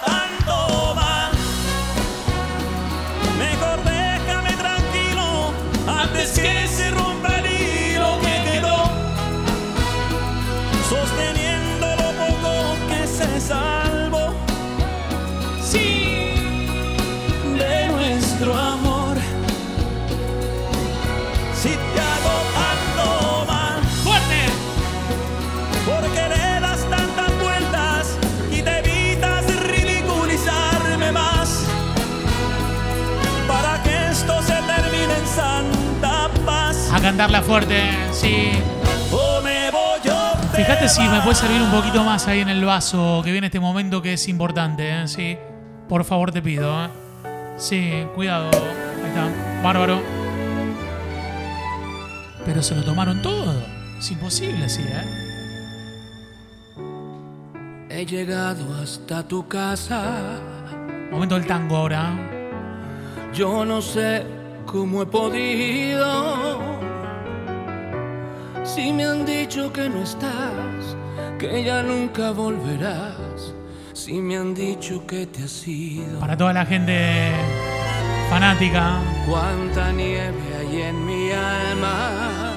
cantarla 37.02 37.42
fuerte, 37.42 37.90
sí. 38.12 38.52
Fíjate 40.56 40.90
si 40.90 41.02
me 41.02 41.22
puede 41.22 41.36
servir 41.36 41.62
un 41.62 41.72
poquito 41.72 42.04
más 42.04 42.28
ahí 42.28 42.42
en 42.42 42.50
el 42.50 42.64
vaso, 42.66 43.22
que 43.24 43.32
viene 43.32 43.48
este 43.48 43.60
momento 43.60 44.02
que 44.02 44.14
es 44.14 44.28
importante, 44.28 44.90
¿eh? 44.90 45.08
Sí. 45.08 45.38
Por 45.90 46.04
favor, 46.04 46.32
te 46.32 46.42
pido, 46.42 46.86
¿eh? 46.86 46.90
Sí, 47.58 48.06
cuidado. 48.16 48.50
Ahí 48.52 49.10
está. 49.10 49.30
Bárbaro. 49.64 50.02
Pero 52.46 52.62
se 52.62 52.76
lo 52.76 52.84
tomaron 52.84 53.22
todo. 53.22 53.56
Es 53.98 54.12
imposible, 54.12 54.70
sí, 54.70 54.84
¿eh? 54.88 55.04
He 57.90 58.06
llegado 58.06 58.76
hasta 58.82 59.28
tu 59.28 59.48
casa. 59.48 60.40
Momento 61.12 61.36
del 61.36 61.48
tango 61.48 61.78
ahora. 61.78 62.14
Yo 63.34 63.66
no 63.66 63.82
sé 63.82 64.26
cómo 64.66 65.02
he 65.02 65.06
podido. 65.06 66.51
Si 68.74 68.94
me 68.94 69.04
han 69.04 69.26
dicho 69.26 69.74
que 69.74 69.90
no 69.90 70.02
estás, 70.02 70.96
que 71.38 71.62
ya 71.62 71.84
nunca 71.84 72.32
volverás. 72.32 73.54
Si 73.92 74.14
me 74.14 74.38
han 74.38 74.54
dicho 74.54 75.06
que 75.06 75.26
te 75.26 75.44
has 75.44 75.68
ido. 75.68 76.22
Para 76.22 76.38
toda 76.38 76.54
la 76.54 76.66
gente 76.66 77.34
fanática. 78.30 79.02
Cuánta 79.28 79.92
nieve 79.92 80.40
hay 80.58 80.84
en 80.84 81.06
mi 81.06 81.32
alma. 81.34 82.54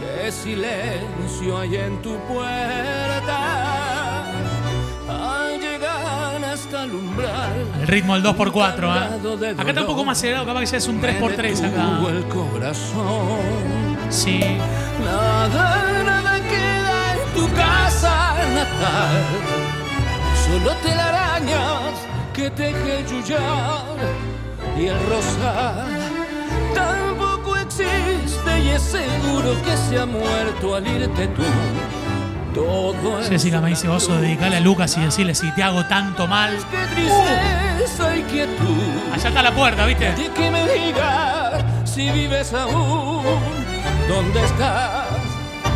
Qué 0.00 0.30
silencio 0.30 1.58
hay 1.58 1.76
en 1.78 2.00
tu 2.00 2.16
puerta. 2.32 3.40
Al 5.08 5.60
llegar 5.60 6.44
hasta 6.44 6.84
el 6.84 6.94
umbral. 6.94 7.66
El 7.80 7.88
ritmo 7.88 8.14
del 8.14 8.22
2x4, 8.22 8.52
cargado 8.52 9.36
de 9.36 9.50
¿eh? 9.50 9.54
Acá 9.58 9.68
está 9.70 9.80
un 9.80 9.88
poco 9.88 10.04
más 10.04 10.16
acelerado, 10.16 10.46
capaz 10.46 10.60
que 10.60 10.66
ya 10.66 10.76
es 10.76 10.86
un 10.86 11.02
3x3 11.02 11.60
me 11.60 11.66
acá. 11.66 12.08
el 12.08 12.24
corazón. 12.28 13.81
Sí. 14.12 14.40
Nada, 15.02 16.02
nada 16.04 16.34
queda 16.40 17.14
en 17.14 17.34
tu 17.34 17.48
casa 17.54 18.34
natal. 18.54 19.24
Solo 20.44 20.72
telarañas 20.82 21.94
que 22.34 22.50
teje 22.50 23.04
yuyar 23.08 23.96
y 24.78 24.86
el 24.86 24.98
rosal 25.08 25.86
tampoco 26.74 27.56
existe 27.56 28.60
y 28.62 28.68
es 28.68 28.82
seguro 28.82 29.56
que 29.64 29.76
se 29.78 29.98
ha 29.98 30.04
muerto 30.04 30.76
al 30.76 30.86
irte 30.86 31.28
tú. 31.28 31.42
Todo 32.54 33.18
es 33.18 33.30
Jessica 33.30 33.62
me 33.62 33.70
dice, 33.70 33.88
oso, 33.88 34.14
dedicale 34.20 34.58
a 34.58 34.60
Lucas 34.60 34.94
y 34.98 35.00
decirle 35.00 35.34
si 35.34 35.50
te 35.52 35.62
hago 35.62 35.86
tanto 35.86 36.26
mal. 36.26 36.54
Qué 36.70 36.94
tristeza 36.94 38.14
y 38.14 38.22
quietud. 38.24 39.14
Allá 39.14 39.28
está 39.30 39.42
la 39.42 39.54
puerta, 39.54 39.86
¿viste? 39.86 40.12
Y 40.18 40.28
que 40.28 40.50
me 40.50 40.68
diga 40.70 41.62
si 41.84 42.10
vives 42.10 42.52
aún, 42.52 43.61
¿dónde 44.08 44.44
estás? 44.44 45.08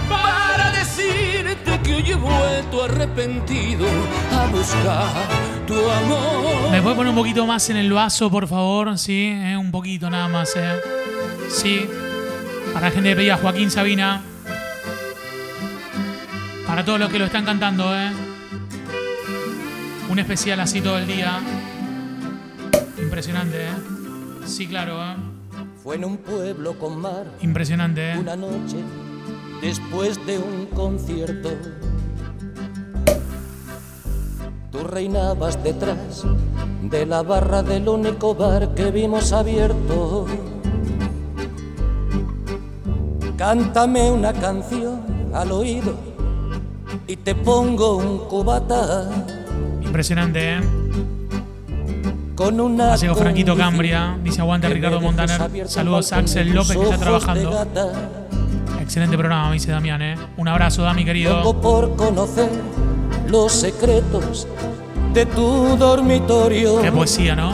Para 0.08 0.70
decirte 0.72 1.80
que 1.82 1.94
hoy 1.94 2.10
he 2.10 2.14
vuelto 2.14 2.84
arrepentido 2.84 3.86
a 4.32 4.46
buscar 4.46 5.28
tu 5.66 5.74
amor. 5.74 6.70
¿Me 6.70 6.82
puede 6.82 6.96
poner 6.96 7.10
un 7.10 7.16
poquito 7.16 7.46
más 7.46 7.68
en 7.70 7.76
el 7.76 7.92
vaso, 7.92 8.30
por 8.30 8.46
favor? 8.46 8.98
Sí, 8.98 9.32
eh, 9.32 9.56
un 9.56 9.70
poquito 9.70 10.08
nada 10.10 10.28
más, 10.28 10.54
¿eh? 10.56 10.76
Sí. 11.48 11.88
Para 12.72 12.88
la 12.88 12.92
gente 12.92 13.10
que 13.10 13.16
pedía 13.16 13.36
Joaquín 13.36 13.70
Sabina. 13.70 14.22
Para 16.66 16.84
todos 16.84 16.98
los 16.98 17.10
que 17.10 17.18
lo 17.18 17.24
están 17.26 17.44
cantando, 17.44 17.96
¿eh? 17.96 18.10
Un 20.08 20.18
especial 20.18 20.60
así 20.60 20.80
todo 20.80 20.98
el 20.98 21.06
día. 21.06 21.40
Impresionante, 22.98 23.66
¿eh? 23.66 23.74
Sí, 24.46 24.66
claro, 24.66 25.02
¿eh? 25.02 25.35
Fue 25.86 25.94
en 25.94 26.04
un 26.04 26.16
pueblo 26.16 26.76
con 26.80 27.00
mar 27.00 27.26
Impresionante, 27.42 28.10
¿eh? 28.10 28.18
una 28.18 28.34
noche 28.34 28.78
después 29.62 30.18
de 30.26 30.36
un 30.36 30.66
concierto. 30.66 31.48
Tú 34.72 34.78
reinabas 34.78 35.62
detrás 35.62 36.24
de 36.82 37.06
la 37.06 37.22
barra 37.22 37.62
del 37.62 37.88
único 37.88 38.34
bar 38.34 38.74
que 38.74 38.90
vimos 38.90 39.30
abierto. 39.32 40.26
Cántame 43.36 44.10
una 44.10 44.32
canción 44.32 45.02
al 45.32 45.52
oído 45.52 45.94
y 47.06 47.14
te 47.14 47.36
pongo 47.36 47.98
un 47.98 48.26
cubata. 48.26 49.08
Impresionante, 49.82 50.54
¿eh? 50.54 50.85
Con 52.36 52.60
una 52.60 52.92
Ha 52.92 52.96
llegado 52.96 53.18
Franquito 53.18 53.56
Cambria. 53.56 54.18
Dice 54.22 54.40
aguante 54.42 54.68
que 54.68 54.74
Ricardo 54.74 55.00
Montaner. 55.00 55.68
Saludos 55.68 56.12
a 56.12 56.18
Axel 56.18 56.52
López 56.54 56.76
que 56.76 56.84
está 56.84 56.98
trabajando. 56.98 57.50
gata. 57.50 57.88
Excelente 58.80 59.16
programa, 59.18 59.48
me 59.48 59.54
dice 59.54 59.72
Damián, 59.72 60.00
¿eh? 60.02 60.14
Un 60.36 60.46
abrazo, 60.46 60.82
Dami, 60.82 61.04
querido. 61.04 61.60
Por 61.60 61.96
conocer 61.96 62.48
los 63.28 63.52
secretos 63.52 64.46
de 65.12 65.26
tu 65.26 65.76
dormitorio. 65.76 66.80
Qué 66.82 66.92
poesía, 66.92 67.34
¿no? 67.34 67.52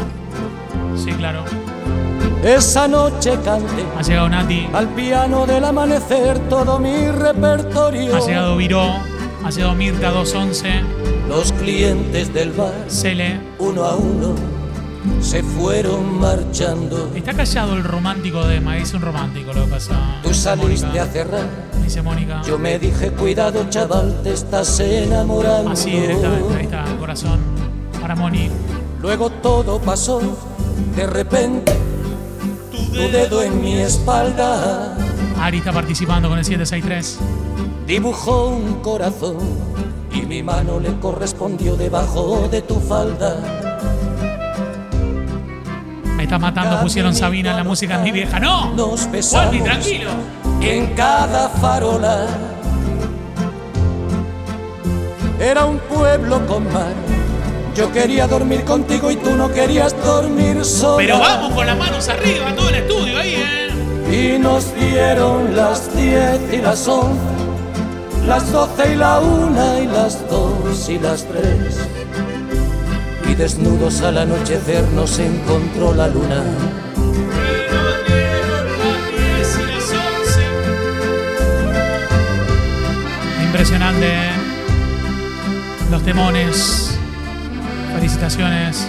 Sí, 0.97 1.11
claro. 1.13 1.45
Esa 2.45 2.89
noche 2.89 3.39
canté 3.45 3.85
Ha 3.97 4.03
llegado 4.03 4.29
Nati. 4.29 4.69
al 4.75 4.89
piano 4.89 5.47
del 5.47 5.65
amanecer 5.65 6.39
todo 6.49 6.79
mi 6.81 7.07
repertorio. 7.09 8.17
Ha 8.17 8.21
llegado 8.27 8.57
Viró. 8.57 8.83
Ha 9.45 9.51
llegado 9.51 9.75
Mirta 9.75 10.11
211. 10.11 10.69
Los 11.29 11.53
clientes 11.53 12.35
del 12.35 12.51
bar, 12.53 12.75
Cele. 12.89 13.41
uno 13.59 13.85
a 13.85 13.95
uno, 13.95 14.35
se 15.21 15.43
fueron 15.43 16.19
marchando. 16.21 17.11
Está 17.15 17.35
callado 17.35 17.75
el 17.75 17.85
romántico 17.85 18.45
de 18.47 18.57
Emma. 18.57 18.75
Dice 18.77 18.97
un 18.97 19.03
romántico 19.03 19.53
lo 19.53 19.65
que 19.65 19.71
pasa. 19.71 20.21
Tú 20.23 20.33
saliste 20.33 20.87
Mónica. 20.87 21.03
a 21.03 21.07
cerrar. 21.07 21.49
Dice 21.83 22.03
Mónica. 22.03 22.43
Yo 22.47 22.59
me 22.59 22.79
dije, 22.79 23.11
cuidado 23.11 23.65
chaval, 23.69 24.21
te 24.23 24.33
estás 24.33 24.81
enamorando. 24.81 25.71
Así 25.71 25.91
directamente. 25.91 26.55
Ahí 26.57 26.65
está, 26.65 26.85
el 26.91 26.99
corazón. 26.99 27.41
Para 28.01 28.15
Moni. 28.17 28.51
Luego 29.01 29.31
todo 29.31 29.81
pasó, 29.81 30.21
de 30.97 31.07
repente, 31.07 31.73
tu 32.71 33.03
dedo 33.11 33.43
en 33.43 33.61
mi 33.61 33.75
espalda 33.75 34.97
Ari 35.43 35.59
está 35.59 35.73
participando 35.73 36.29
con 36.29 36.39
el 36.39 36.45
763. 36.45 37.19
dibujó 37.85 38.47
un 38.47 38.75
corazón 38.75 39.39
y 40.13 40.23
mi 40.23 40.41
mano 40.41 40.79
le 40.79 40.97
correspondió 41.01 41.75
debajo 41.75 42.49
de 42.49 42.63
tu 42.63 42.79
falda. 42.79 43.62
Está 46.33 46.39
matando. 46.39 46.81
Pusieron 46.81 47.15
Sabina 47.15 47.51
en 47.51 47.57
la 47.59 47.63
música 47.63 47.99
mi 47.99 48.11
vieja. 48.11 48.41
¡No! 48.41 48.73
Nos 48.73 49.07
Wolfi, 49.07 49.61
tranquilo. 49.61 50.09
en 50.63 50.95
cada 50.95 51.51
farola. 51.51 52.27
Era 55.39 55.67
un 55.67 55.79
pueblo 55.79 56.47
con 56.47 56.65
mar. 56.73 56.95
Yo 57.77 57.93
quería 57.93 58.27
dormir 58.27 58.65
contigo 58.65 59.11
y 59.11 59.17
tú 59.17 59.33
no 59.33 59.53
querías 59.53 59.95
dormir 60.03 60.65
sola. 60.65 60.97
Pero 60.97 61.19
vamos 61.19 61.53
con 61.53 61.67
las 61.67 61.77
manos 61.77 62.09
arriba, 62.09 62.57
todo 62.57 62.71
el 62.71 62.77
estudio 62.77 63.19
ahí, 63.19 63.35
¿eh? 63.35 64.35
Y 64.35 64.39
nos 64.39 64.75
dieron 64.75 65.55
las 65.55 65.95
diez 65.95 66.41
y 66.51 66.63
las 66.63 66.89
once, 66.89 67.21
las 68.27 68.51
doce 68.51 68.95
y 68.95 68.97
la 68.97 69.21
una 69.21 69.81
y 69.81 69.87
las 69.87 70.27
dos 70.31 70.89
y 70.89 70.99
las 70.99 71.27
tres. 71.27 71.77
Y 73.33 73.35
desnudos 73.35 74.03
al 74.03 74.19
anochecer 74.19 74.85
nos 74.95 75.19
encontró 75.19 75.95
la 75.95 76.07
luna. 76.07 76.45
Impresionante. 83.43 84.13
Los 85.91 86.03
temones. 86.03 86.99
Felicitaciones 87.95 88.87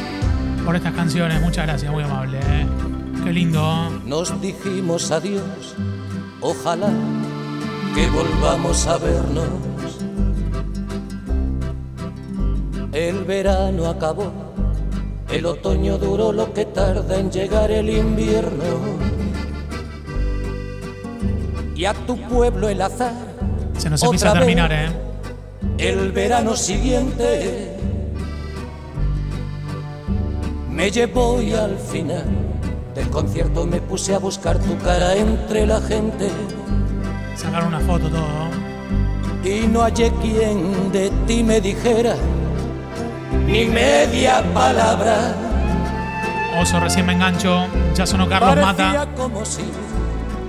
por 0.65 0.75
estas 0.75 0.93
canciones. 0.93 1.41
Muchas 1.41 1.65
gracias, 1.65 1.89
muy 1.89 2.03
amable. 2.03 2.39
¿eh? 2.39 2.67
Qué 3.23 3.31
lindo. 3.31 4.01
Nos 4.05 4.41
dijimos 4.41 5.11
adiós, 5.11 5.73
ojalá 6.41 6.91
que 7.95 8.09
volvamos 8.09 8.87
a 8.87 8.97
vernos. 8.97 9.72
El 12.93 13.23
verano 13.23 13.87
acabó, 13.87 14.31
el 15.31 15.47
otoño 15.47 15.97
duró 15.97 16.31
lo 16.31 16.53
que 16.53 16.65
tarda 16.65 17.17
en 17.17 17.31
llegar 17.31 17.71
el 17.71 17.89
invierno. 17.89 18.63
Y 21.75 21.85
a 21.85 21.93
tu 21.95 22.17
pueblo 22.29 22.69
el 22.69 22.79
azar, 22.79 23.13
Se 23.79 23.89
nos 23.89 24.03
empieza 24.03 24.29
a 24.29 24.33
vez. 24.33 24.41
terminar, 24.41 24.71
¿eh? 24.71 24.89
el 25.79 26.11
verano 26.11 26.55
siguiente, 26.55 27.75
me 30.69 30.91
llevó 30.91 31.41
y 31.41 31.53
al 31.53 31.75
final 31.77 32.25
del 32.93 33.09
concierto 33.09 33.65
me 33.65 33.81
puse 33.81 34.13
a 34.13 34.19
buscar 34.19 34.59
tu 34.59 34.77
cara 34.77 35.15
entre 35.15 35.65
la 35.65 35.81
gente. 35.81 36.29
Sacaron 37.35 37.69
una 37.69 37.79
foto, 37.79 38.07
todo. 38.07 38.23
y 39.43 39.67
no 39.67 39.81
hallé 39.81 40.11
quien 40.21 40.91
de 40.91 41.09
ti 41.25 41.43
me 41.43 41.59
dijera 41.59 42.15
ni 43.45 43.65
media 43.65 44.43
palabra. 44.53 45.35
Oso, 46.59 46.79
recién 46.79 47.05
me 47.05 47.13
engancho. 47.13 47.67
Ya 47.95 48.05
sonó 48.05 48.27
Carlos 48.27 48.55
Parecía 48.55 48.85
Mata. 48.99 49.07
como 49.15 49.45
si 49.45 49.63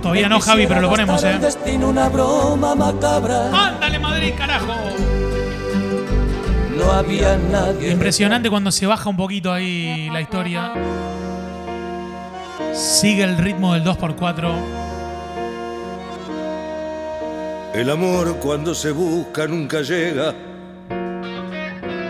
Todavía 0.01 0.29
no, 0.29 0.39
Javi, 0.39 0.67
pero 0.67 0.81
lo 0.81 0.89
ponemos, 0.89 1.23
¿eh? 1.23 1.37
destino 1.39 1.89
una 1.89 2.09
broma 2.09 2.75
macabra. 2.75 3.49
¡Ándale, 3.69 3.97
Madrid, 3.97 4.33
carajo! 4.37 4.75
No 6.77 6.91
había 6.91 7.37
nadie. 7.51 7.89
Impresionante 7.91 8.49
cuando 8.51 8.71
se 8.71 8.85
baja 8.85 9.09
un 9.09 9.17
poquito 9.17 9.51
ahí 9.51 10.07
la 10.11 10.21
historia. 10.21 10.73
Sigue 12.73 13.23
el 13.23 13.37
ritmo 13.37 13.73
del 13.73 13.83
2x4. 13.83 14.51
El 17.73 17.89
amor 17.89 18.37
cuando 18.37 18.75
se 18.75 18.91
busca 18.91 19.47
nunca 19.47 19.81
llega 19.81 20.33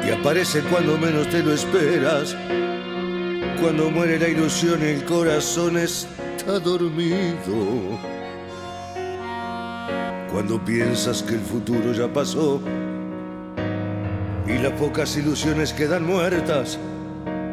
y 0.05 0.11
aparece 0.11 0.61
cuando 0.61 0.97
menos 0.97 1.29
te 1.29 1.41
lo 1.41 1.53
esperas. 1.53 2.35
Cuando 3.61 3.89
muere 3.89 4.19
la 4.19 4.27
ilusión 4.27 4.81
el 4.83 5.03
corazón 5.05 5.77
está 5.77 6.59
dormido. 6.59 7.97
Cuando 10.31 10.63
piensas 10.63 11.23
que 11.23 11.35
el 11.35 11.41
futuro 11.41 11.93
ya 11.93 12.11
pasó 12.11 12.61
y 14.47 14.57
las 14.57 14.73
pocas 14.73 15.15
ilusiones 15.17 15.73
quedan 15.73 16.05
muertas. 16.05 16.77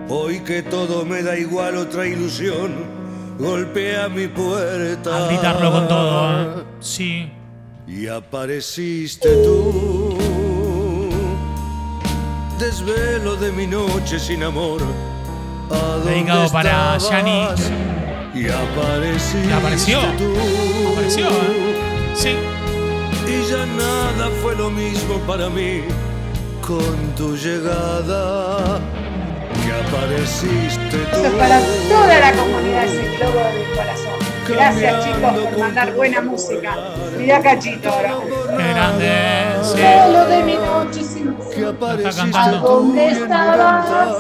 Hoy 0.09 0.41
que 0.41 0.63
todo 0.63 1.05
me 1.05 1.23
da 1.23 1.39
igual 1.39 1.77
otra 1.77 2.07
ilusión 2.07 3.03
golpea 3.39 4.09
mi 4.09 4.29
puerta. 4.29 5.25
A 5.25 5.29
gritarlo 5.29 5.73
con 5.73 5.89
todo, 5.89 6.43
¿eh? 6.43 6.65
Sí. 6.81 7.33
Y 7.87 8.07
apareciste 8.07 9.29
tú, 9.43 10.02
desvelo 12.63 13.35
de 13.37 13.51
mi 13.51 13.67
noche 13.67 14.19
sin 14.21 14.43
amor. 14.45 14.81
¿A 15.71 15.75
dónde 15.75 16.11
Dedicado 16.13 16.49
para? 16.51 16.97
Yannick. 16.99 17.59
Y 18.35 18.49
apareciste 18.49 19.49
¿Ya 19.49 19.57
apareció? 19.57 19.99
tú. 20.17 20.33
Apareció, 20.93 21.27
¿eh? 21.29 22.15
Sí. 22.15 22.37
Y 23.27 23.51
ya 23.51 23.67
nada 23.67 24.31
fue 24.43 24.55
lo 24.55 24.71
mismo 24.71 25.19
para 25.27 25.49
mí 25.49 25.83
con 26.61 26.97
tu 27.17 27.37
llegada. 27.37 28.79
Y 29.67 29.71
apareciste 29.85 30.97
tú. 31.11 31.17
Eso 31.19 31.27
es 31.27 31.33
para 31.33 31.61
toda 31.89 32.21
la 32.21 32.33
comunidad 32.33 32.85
ese 32.85 33.17
globo 33.17 33.41
del 33.41 33.71
corazón. 33.77 34.13
Gracias 34.49 35.05
chicos 35.05 35.33
por 35.39 35.59
mandar 35.59 35.93
buena 35.95 36.21
música. 36.21 36.77
Mirá 37.19 37.43
cachito 37.43 37.89
ahora. 37.91 38.15
Qué 38.57 38.69
grande, 38.69 39.11
Solo 39.63 40.27
de 40.27 40.43
mi 40.43 40.55
noche 40.55 41.05
sin 41.05 41.35
Que 41.55 41.61
Lo 41.61 41.71
apareciste 41.71 42.09
está 42.09 42.23
cantando. 42.23 42.57
¿A 42.57 42.61
dónde 42.61 43.09
estabas? 43.09 44.15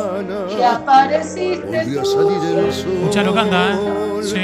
Y 0.58 0.62
apareciste 0.62 1.86
tú. 1.94 2.04
salir 2.04 2.58
el 2.58 2.72
sol. 2.72 2.92
Escuchalo, 3.00 3.34
canta, 3.34 3.72
¿eh? 3.72 3.76
Sí. 4.22 4.42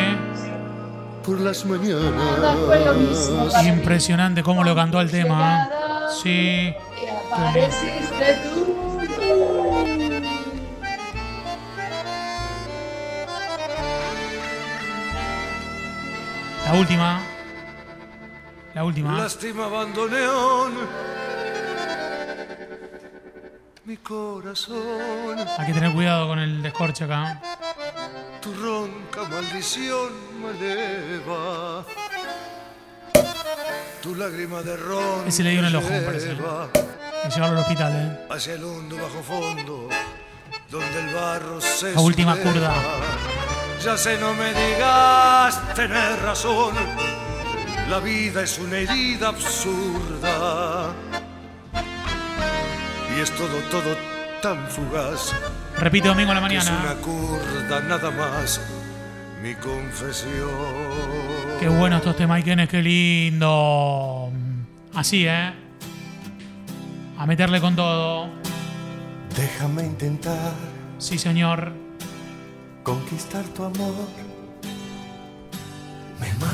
Por 1.24 1.40
las 1.40 1.64
Nada 1.64 2.56
fue 2.66 2.84
lo 2.84 2.94
mismo 2.94 3.32
mañanas. 3.36 3.52
para. 3.54 3.68
Impresionante 3.68 4.42
cómo 4.42 4.64
lo 4.64 4.74
cantó 4.74 5.00
el 5.00 5.10
tema. 5.10 5.68
¿eh? 5.70 5.74
Sí. 6.22 6.74
Y 7.02 7.32
apareciste 7.32 8.38
tú. 8.44 8.78
La 16.66 16.74
última. 16.78 17.20
La 18.78 18.84
última. 18.84 19.18
Lástima 19.18 19.64
abandoneón 19.64 20.72
mi 23.86 23.96
corazón, 23.96 25.36
Hay 25.58 25.66
que 25.66 25.72
tener 25.72 25.92
cuidado 25.92 26.28
con 26.28 26.38
el 26.38 26.62
descorche 26.62 27.02
acá. 27.02 27.40
tu 28.40 28.54
ronca 28.54 29.24
maldición 29.28 30.12
me 30.40 30.50
eleva. 30.50 31.84
Tu 34.00 34.14
lágrima 34.14 34.62
de 34.62 34.76
ron 34.76 35.26
Ese 35.26 35.42
le 35.42 35.50
dio 35.50 35.58
en 35.58 35.66
el 35.66 35.74
ojo, 35.74 35.88
me 35.90 36.02
parece. 36.02 36.30
Hay 36.30 37.30
llevarlo 37.34 37.56
al 37.56 37.62
hospital, 37.64 37.92
¿eh? 37.96 38.26
Hacia 38.30 38.54
el 38.54 38.62
hondo 38.62 38.94
bajo 38.94 39.22
fondo, 39.24 39.88
donde 40.70 41.00
el 41.00 41.14
barro 41.14 41.60
se 41.60 41.94
La 41.94 42.00
última 42.00 42.36
curda. 42.36 42.72
Ya 43.82 43.96
sé, 43.96 44.18
no 44.20 44.34
me 44.34 44.54
digas, 44.54 45.74
tener 45.74 46.20
razón. 46.22 47.07
La 47.88 48.00
vida 48.00 48.42
es 48.42 48.58
una 48.58 48.78
herida 48.78 49.28
absurda. 49.28 50.92
Y 53.16 53.20
es 53.20 53.30
todo, 53.32 53.58
todo 53.70 53.96
tan 54.42 54.66
fugaz. 54.68 55.32
Repite 55.78 56.08
domingo 56.08 56.32
a 56.32 56.34
la 56.40 56.48
que 56.48 56.56
Es 56.56 56.64
mañana. 56.70 56.92
una 56.92 57.00
curda 57.00 57.80
nada 57.80 58.10
más, 58.10 58.60
mi 59.42 59.54
confesión. 59.54 60.48
Qué 61.60 61.68
bueno 61.68 61.96
estos 61.96 62.16
temas, 62.16 62.40
Ikenes, 62.40 62.68
qué 62.68 62.82
lindo. 62.82 64.30
Así, 64.94 65.26
¿eh? 65.26 65.52
A 67.18 67.26
meterle 67.26 67.60
con 67.60 67.74
todo. 67.74 68.28
Déjame 69.36 69.84
intentar 69.84 70.52
Sí, 70.98 71.16
señor. 71.18 71.72
conquistar 72.82 73.44
tu 73.46 73.64
amor. 73.64 73.94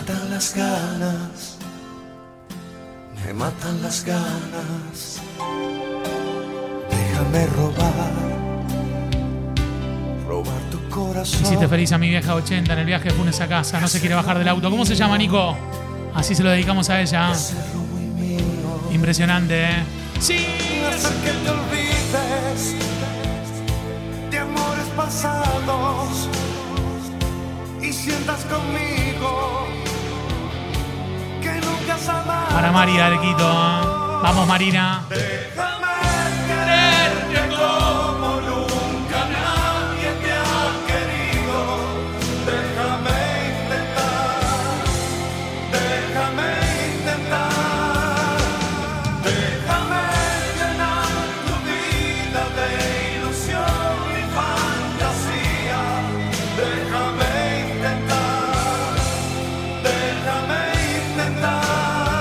Me 0.07 0.12
matan 0.12 0.31
las 0.31 0.55
ganas, 0.55 1.57
me 3.25 3.33
matan 3.33 3.83
las 3.83 4.05
ganas. 4.05 5.23
Déjame 6.90 7.47
robar, 7.47 8.12
robar 10.29 10.61
tu 10.71 10.90
corazón. 10.90 11.43
Hiciste 11.43 11.69
feliz 11.69 11.93
a 11.93 11.97
mi 11.97 12.11
vieja 12.11 12.35
80 12.35 12.71
en 12.75 12.79
el 12.81 12.85
viaje 12.85 13.09
de 13.09 13.14
Funes 13.14 13.40
a 13.40 13.49
casa. 13.49 13.81
No 13.81 13.88
se 13.88 13.99
quiere 13.99 14.14
bajar 14.14 14.38
del 14.38 14.49
auto. 14.49 14.71
¿Cómo 14.71 14.85
se 14.85 14.95
llama, 14.95 15.17
Nico? 15.17 15.57
Así 16.14 16.35
se 16.35 16.43
lo 16.43 16.51
dedicamos 16.51 16.90
a 16.90 17.01
ella. 17.01 17.33
Impresionante, 18.93 19.64
¿eh? 19.64 19.85
Sí. 20.21 20.35
que 20.35 21.31
te 21.31 21.51
olvides 21.51 22.75
de 24.31 24.38
amores 24.38 24.87
pasados 24.95 26.29
y 27.81 27.90
sientas 27.90 28.45
conmigo 28.45 28.94
Para 32.64 32.72
Mari 32.72 32.98
Arquito. 32.98 33.44
¿eh? 33.44 34.20
Vamos, 34.22 34.48
Marina. 34.48 35.05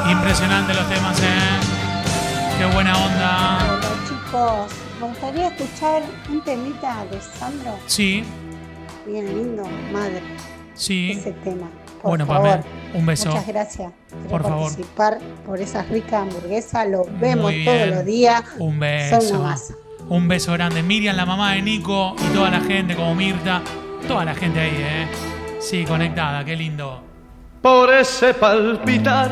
Impresionante 0.09 0.73
los 0.73 0.87
temas, 0.89 1.19
¿eh? 1.21 1.25
Qué 2.57 2.65
buena 2.73 2.93
onda. 2.97 3.57
Hola 3.77 3.89
chicos, 4.07 4.71
me 4.99 5.07
gustaría 5.07 5.47
escuchar 5.47 6.01
un 6.29 6.41
temita 6.43 7.05
de 7.11 7.19
Sandro. 7.21 7.77
Sí, 7.87 8.23
Bien 9.05 9.25
lindo, 9.27 9.63
madre. 9.91 10.21
sí. 10.73 11.11
Ese 11.11 11.31
tema. 11.43 11.67
Por 12.01 12.11
Bueno, 12.11 12.25
favor. 12.25 12.49
Pamela, 12.49 12.63
un 12.93 13.05
beso. 13.05 13.29
Muchas 13.29 13.47
gracias. 13.47 13.91
Quiero 14.09 14.29
Por 14.29 14.41
favor. 14.43 14.63
participar 14.67 15.19
por 15.45 15.59
esas 15.61 15.87
ricas 15.89 16.13
hamburguesas. 16.21 16.87
Los 16.89 17.07
vemos 17.19 17.53
todos 17.65 17.87
los 17.87 18.05
días. 18.05 18.43
Un 18.59 18.71
Son 18.71 18.79
beso. 18.79 19.29
una 19.35 19.39
masa. 19.49 19.73
Un 20.09 20.27
beso 20.27 20.51
grande. 20.53 20.83
Miriam, 20.83 21.15
la 21.15 21.25
mamá 21.25 21.53
de 21.53 21.61
Nico 21.61 22.15
y 22.19 22.33
toda 22.33 22.49
la 22.49 22.59
gente, 22.59 22.95
como 22.95 23.15
Mirta. 23.15 23.61
Toda 24.07 24.25
la 24.25 24.35
gente 24.35 24.59
ahí, 24.59 24.75
¿eh? 24.77 25.07
Sí, 25.59 25.85
conectada, 25.85 26.43
qué 26.43 26.55
lindo. 26.57 27.01
por 27.61 27.93
ese 27.93 28.33
palpitar 28.33 29.31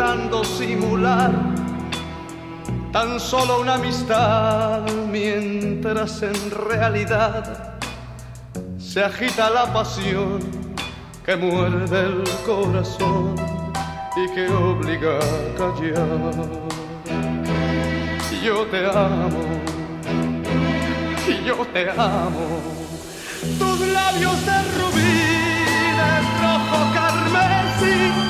tratando 0.00 0.42
simular 0.44 1.30
tan 2.90 3.20
solo 3.20 3.60
una 3.60 3.74
amistad, 3.74 4.80
mientras 5.12 6.22
en 6.22 6.50
realidad 6.50 7.74
se 8.78 9.04
agita 9.04 9.50
la 9.50 9.70
pasión 9.74 10.40
que 11.22 11.36
muerde 11.36 12.00
el 12.00 12.24
corazón 12.46 13.34
y 14.16 14.34
que 14.34 14.48
obliga 14.48 15.18
a 15.18 15.58
callar. 15.58 16.48
Yo 18.42 18.66
te 18.68 18.86
amo, 18.86 19.42
yo 21.44 21.56
te 21.74 21.90
amo, 21.90 22.46
tus 23.58 23.80
labios 23.80 24.46
de 24.46 24.62
rubí 24.78 25.12
de 26.00 26.12
rojo 26.40 26.78
carmesí 26.94 28.29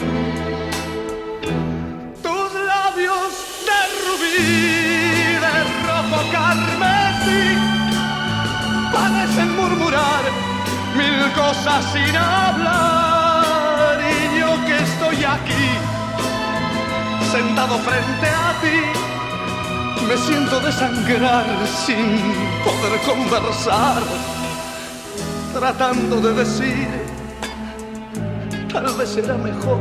Carmesí, 7.21 7.57
parecen 8.93 9.55
murmurar 9.55 10.23
mil 10.95 11.31
cosas 11.33 11.85
sin 11.93 12.15
hablar. 12.15 13.99
Y 14.01 14.39
yo 14.39 14.65
que 14.65 14.77
estoy 14.83 15.23
aquí, 15.23 15.77
sentado 17.31 17.77
frente 17.79 18.27
a 18.27 18.53
ti, 18.61 20.05
me 20.07 20.17
siento 20.17 20.59
desangrar 20.59 21.45
sin 21.85 22.19
poder 22.63 22.99
conversar 23.05 24.01
tratando 25.53 26.21
de 26.21 26.33
decir, 26.33 26.87
tal 28.71 28.85
vez 28.95 29.09
será 29.09 29.35
mejor, 29.35 29.79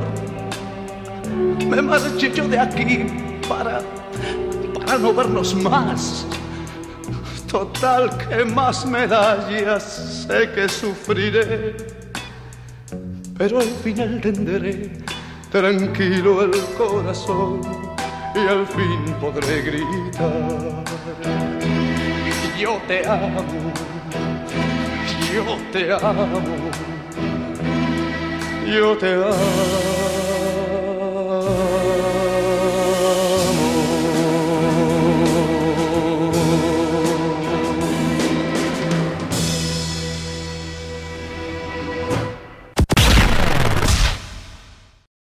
me 1.68 1.80
marche 1.80 2.32
yo 2.34 2.48
de 2.48 2.58
aquí 2.58 3.06
para, 3.48 3.80
para 4.74 4.98
no 4.98 5.14
vernos 5.14 5.54
más. 5.54 6.26
Total, 7.50 8.10
que 8.18 8.44
más 8.44 8.86
me 8.86 9.06
da? 9.06 9.48
Ya 9.50 9.80
sé 9.80 10.50
que 10.54 10.68
sufriré, 10.68 11.76
pero 13.36 13.58
al 13.58 13.72
final 13.82 14.20
tendré 14.20 14.92
tranquilo 15.50 16.42
el 16.42 16.52
corazón 16.78 17.60
y 18.34 18.46
al 18.46 18.66
fin 18.66 19.14
podré 19.20 19.62
gritar. 19.62 20.84
Yo 22.58 22.80
te 22.86 23.06
amo 23.08 23.44
yo 25.34 25.56
te 25.72 25.92
amo, 25.92 26.40
yo 28.66 28.96
te 28.98 29.14
amo. 29.14 29.99